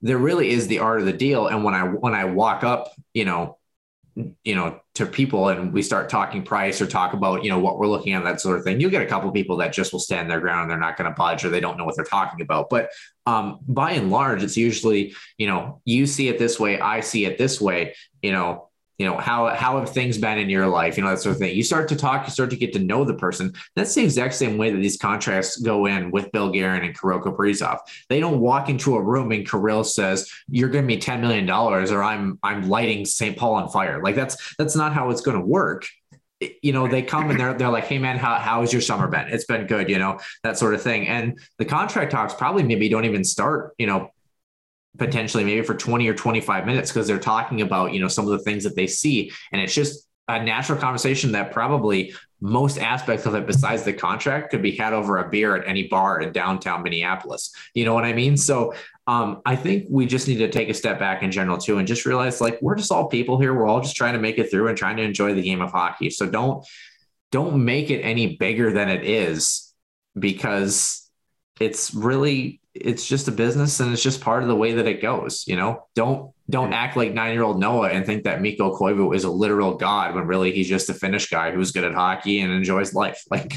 [0.00, 1.48] there really is the art of the deal.
[1.48, 3.57] And when I when I walk up, you know,
[4.44, 7.78] you know to people and we start talking price or talk about you know what
[7.78, 10.00] we're looking at that sort of thing you'll get a couple people that just will
[10.00, 12.04] stand their ground and they're not going to budge or they don't know what they're
[12.04, 12.68] talking about.
[12.68, 12.90] But
[13.26, 17.26] um, by and large it's usually you know you see it this way i see
[17.26, 18.67] it this way you know
[18.98, 21.38] you know how how have things been in your life you know that sort of
[21.38, 21.56] thing.
[21.56, 23.54] You start to talk you start to get to know the person.
[23.76, 27.20] That's the exact same way that these contracts go in with bill Guerin and Kirill
[27.20, 27.78] Kaprizov
[28.08, 31.90] they don't walk into a room and Kirill says you're giving me 10 million dollars
[31.90, 34.02] or i'm i'm lighting st paul on fire.
[34.02, 35.86] Like that's that's not how it's going to work
[36.62, 39.08] you know they come and they're they're like hey man how how has your summer
[39.08, 39.28] been?
[39.28, 41.08] It's been good you know that sort of thing.
[41.08, 44.10] And the contract talks probably maybe don't even start you know
[44.98, 48.32] potentially maybe for 20 or 25 minutes because they're talking about you know some of
[48.32, 49.32] the things that they see.
[49.52, 54.50] And it's just a natural conversation that probably most aspects of it besides the contract
[54.50, 57.52] could be had over a beer at any bar in downtown minneapolis.
[57.74, 58.36] You know what i mean?
[58.36, 58.74] So
[59.06, 61.88] um, i think we just need to take a step back in general too and
[61.88, 63.54] just realize like we're just all people here.
[63.54, 65.70] We're all just trying to make it through and trying to enjoy the game of
[65.70, 66.10] hockey.
[66.10, 66.66] So don't
[67.30, 69.74] don't make it any bigger than it is
[70.18, 71.10] because
[71.60, 75.02] it's really it's just a business and it's just part of the way that it
[75.02, 75.44] goes.
[75.46, 79.14] You know, don't don't act like nine year old Noah and think that Mikko Koivu
[79.14, 82.40] is a literal god when really he's just a Finnish guy who's good at hockey
[82.40, 83.22] and enjoys life.
[83.30, 83.52] Like,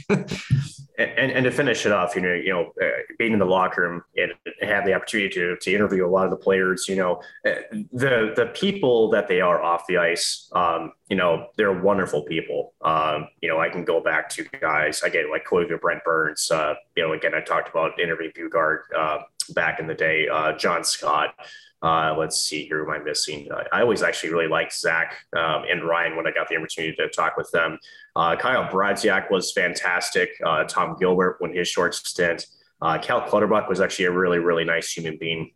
[0.98, 3.82] and, and to finish it off, you know, you know, uh, being in the locker
[3.82, 7.22] room and have the opportunity to to interview a lot of the players, you know,
[7.46, 7.62] uh,
[7.92, 12.74] the the people that they are off the ice, um, you know, they're wonderful people.
[12.82, 16.50] Um, you know, I can go back to guys again like Koivu, Brent Burns.
[16.52, 19.20] Uh, you know, again, I talked about interview Boogaard uh,
[19.54, 21.36] back in the day, uh, John Scott.
[21.82, 22.86] Uh, let's see here.
[22.86, 23.48] Who am I missing?
[23.52, 26.96] Uh, I always actually really liked Zach um, and Ryan when I got the opportunity
[26.96, 27.80] to talk with them.
[28.16, 30.30] Uh, Kyle Brodziak was fantastic.
[30.46, 32.46] Uh, Tom Gilbert, when his short stint.
[32.82, 35.52] Uh, Cal Clutterbuck was actually a really, really nice human being.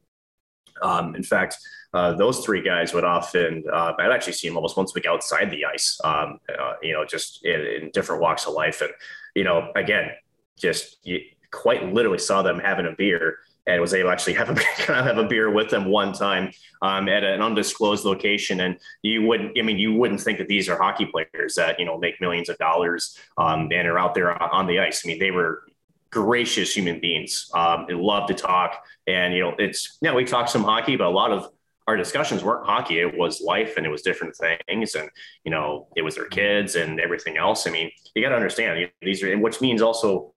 [0.81, 1.57] Um, in fact,
[1.93, 5.49] uh, those three guys would often, I'd actually see them almost once a week outside
[5.49, 6.39] the ice, um,
[6.81, 8.81] you know, just in, in, different walks of life.
[8.81, 8.91] And,
[9.33, 10.09] you know, again,
[10.57, 11.21] just you
[11.51, 13.37] quite literally saw them having a beer
[13.67, 16.13] and was able to actually have a kind of have a beer with them one
[16.13, 16.51] time
[16.81, 18.61] um, at an undisclosed location.
[18.61, 21.85] And you wouldn't, I mean, you wouldn't think that these are hockey players that you
[21.85, 25.03] know make millions of dollars um, and are out there on the ice.
[25.05, 25.63] I mean, they were
[26.11, 27.49] gracious human beings.
[27.53, 31.07] Um, they love to talk, and you know, it's yeah, we talk some hockey, but
[31.07, 31.49] a lot of
[31.87, 35.09] our discussions weren't hockey it was life and it was different things and
[35.43, 38.89] you know it was their kids and everything else i mean you got to understand
[39.01, 40.33] these are which means also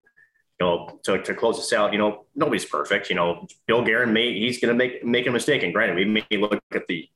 [0.61, 3.11] you know, to, to close this out, you know, nobody's perfect.
[3.11, 5.63] You know, Bill Guerin may he's going to make make a mistake.
[5.63, 7.09] And granted, we may look at the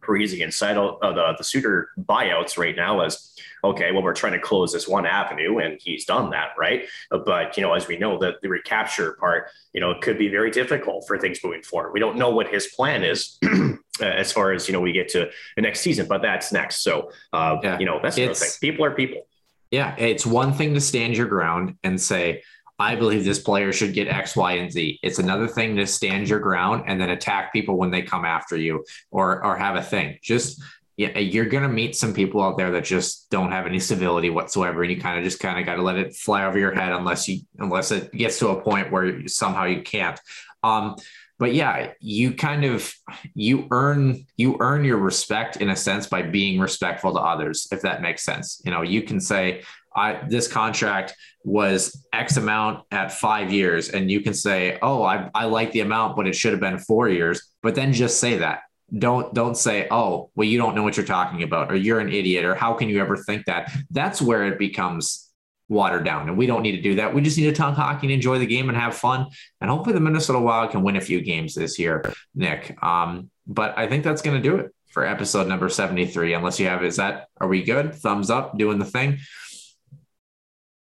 [0.00, 4.38] Parise inside of the the Suter buyouts right now as okay, well, we're trying to
[4.38, 6.86] close this one avenue, and he's done that, right?
[7.10, 10.50] But you know, as we know, that the recapture part, you know, could be very
[10.50, 11.92] difficult for things moving forward.
[11.92, 13.38] We don't know what his plan is.
[14.00, 16.82] as far as you know, we get to the next season, but that's next.
[16.82, 18.50] So, uh, yeah, you know, that's the thing.
[18.60, 19.26] People are people.
[19.70, 22.42] Yeah, it's one thing to stand your ground and say,
[22.80, 24.98] I believe this player should get X, Y, and Z.
[25.02, 28.56] It's another thing to stand your ground and then attack people when they come after
[28.56, 30.18] you or or have a thing.
[30.22, 30.62] Just
[30.96, 34.82] yeah, you're gonna meet some people out there that just don't have any civility whatsoever,
[34.82, 36.92] and you kind of just kind of got to let it fly over your head
[36.92, 40.18] unless you unless it gets to a point where somehow you can't.
[40.62, 40.96] Um,
[41.40, 42.92] but yeah, you kind of
[43.34, 47.80] you earn you earn your respect in a sense by being respectful to others, if
[47.80, 48.60] that makes sense.
[48.62, 49.62] You know, you can say,
[49.94, 51.14] I this contract
[51.44, 55.80] was X amount at five years, and you can say, "Oh, I, I like the
[55.80, 58.60] amount, but it should have been four years." But then just say that.
[58.96, 62.12] Don't don't say, "Oh, well, you don't know what you're talking about," or "You're an
[62.12, 65.28] idiot," or "How can you ever think that?" That's where it becomes
[65.68, 67.14] watered down, and we don't need to do that.
[67.14, 69.26] We just need to talk hockey and enjoy the game and have fun,
[69.60, 72.76] and hopefully the Minnesota Wild can win a few games this year, Nick.
[72.82, 76.66] Um, but I think that's going to do it for episode number 73 unless you
[76.66, 79.18] have is that are we good thumbs up doing the thing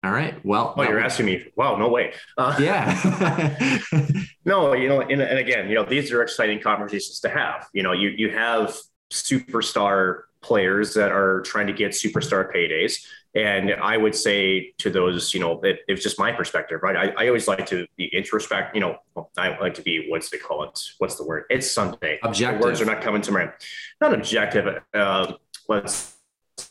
[0.07, 0.43] all right.
[0.45, 1.51] Well, oh, you're asking me.
[1.57, 2.13] Wow, no way.
[2.37, 3.79] Uh, yeah.
[4.45, 7.67] no, you know, and, and again, you know, these are exciting conversations to have.
[7.73, 8.73] You know, you you have
[9.11, 13.05] superstar players that are trying to get superstar paydays.
[13.35, 16.95] And I would say to those, you know, it, it's just my perspective, right?
[16.95, 18.97] I, I always like to be introspect, you know,
[19.37, 20.79] I like to be, what's they call it?
[20.99, 21.43] What's the word?
[21.49, 22.17] It's Sunday.
[22.23, 22.61] Objective.
[22.61, 23.51] The words are not coming to mind.
[23.99, 24.81] Not objective.
[24.93, 25.33] Uh,
[25.67, 26.15] let's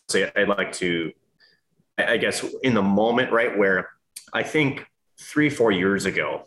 [0.09, 1.13] say I'd like to
[1.99, 3.57] I guess, in the moment, right?
[3.57, 3.91] Where
[4.33, 4.87] I think
[5.19, 6.47] three, four years ago,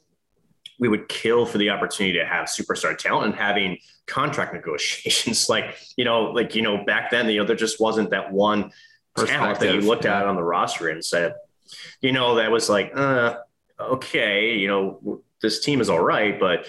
[0.79, 5.49] we would kill for the opportunity to have superstar talent and having contract negotiations.
[5.49, 8.71] like, you know, like, you know, back then, you know, there just wasn't that one
[9.17, 11.33] talent that you looked at on the roster and said,
[12.01, 13.37] you know, that was like, uh,
[13.79, 16.67] okay, you know, this team is all right, but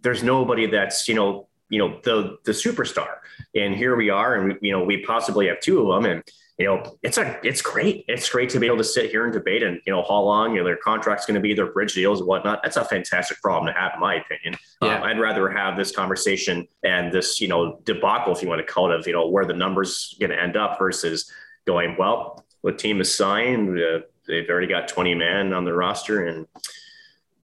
[0.00, 3.08] there's nobody that's, you know, you know the the superstar.
[3.54, 6.22] And here we are, and we, you know we possibly have two of them, and
[6.60, 8.04] you know it's a it's great.
[8.06, 10.52] It's great to be able to sit here and debate, and you know how long
[10.52, 12.60] you know their contract's going to be, their bridge deals and whatnot.
[12.62, 14.58] That's a fantastic problem to have, in my opinion.
[14.82, 14.98] Yeah.
[14.98, 18.70] Um, I'd rather have this conversation and this you know debacle, if you want to
[18.70, 21.32] call it, of you know where the numbers going to end up versus
[21.66, 22.44] going well.
[22.62, 23.78] The team is signed.
[23.80, 26.46] Uh, they've already got 20 men on the roster, and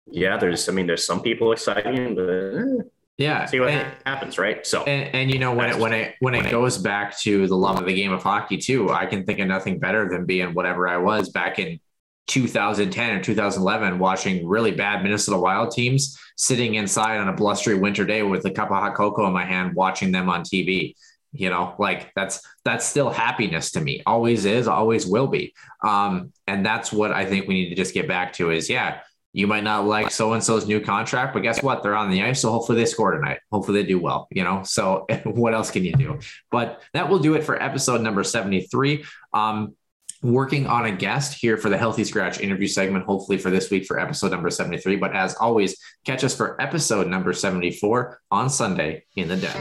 [0.05, 2.29] yeah, there's I mean there's some people exciting, but.
[2.29, 2.83] eh,
[3.17, 3.45] Yeah.
[3.45, 4.65] see what And- happens, right?
[4.65, 7.57] So And, and you know when it when it when it goes back to the
[7.57, 10.53] love of the game of hockey too, I can think of nothing better than being
[10.53, 11.79] whatever I was back in
[12.27, 18.05] 2010 or 2011, watching really bad Minnesota Wild teams, sitting inside on a blustery winter
[18.05, 20.93] day with a cup of hot cocoa in my hand, watching them on TV.
[21.33, 24.01] You know, like that's that's still happiness to me.
[24.05, 25.53] Always is, always will be.
[25.83, 29.01] Um, and that's what I think we need to just get back to is yeah,
[29.37, 31.83] you might not like so and so's new contract, but guess what?
[31.83, 32.41] They're on the ice.
[32.41, 33.37] So hopefully they score tonight.
[33.51, 34.63] Hopefully they do well, you know?
[34.63, 36.17] So what else can you do?
[36.49, 39.05] But that will do it for episode number 73.
[39.35, 39.75] Um,
[40.23, 43.85] working on a guest here for the Healthy Scratch interview segment, hopefully for this week
[43.85, 44.95] for episode number 73.
[44.95, 49.53] But as always, catch us for episode number 74 on Sunday in the den.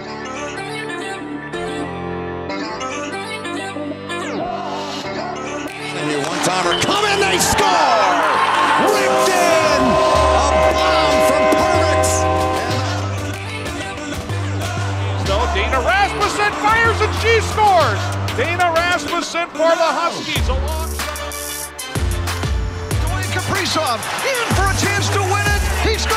[6.47, 8.37] Timer coming, they score!
[8.95, 9.46] Ripped in!
[16.77, 18.01] Fires and she scores.
[18.37, 21.73] Dana Rasmussen for the Huskies alongside.
[23.01, 23.99] Dwayne Kaprizov
[24.29, 25.63] in for a chance to win it.
[25.87, 26.13] He scores!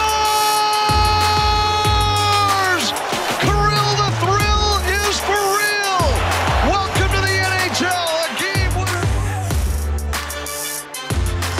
[3.39, 5.99] Kirill the Thrill is for real.
[6.67, 8.03] Welcome to the NHL.
[8.19, 9.05] A game winner.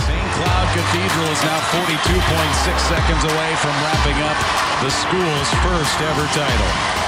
[0.04, 0.30] St.
[0.36, 2.20] Cloud Cathedral is now 42.6
[2.92, 4.38] seconds away from wrapping up
[4.84, 6.99] the school's first ever title.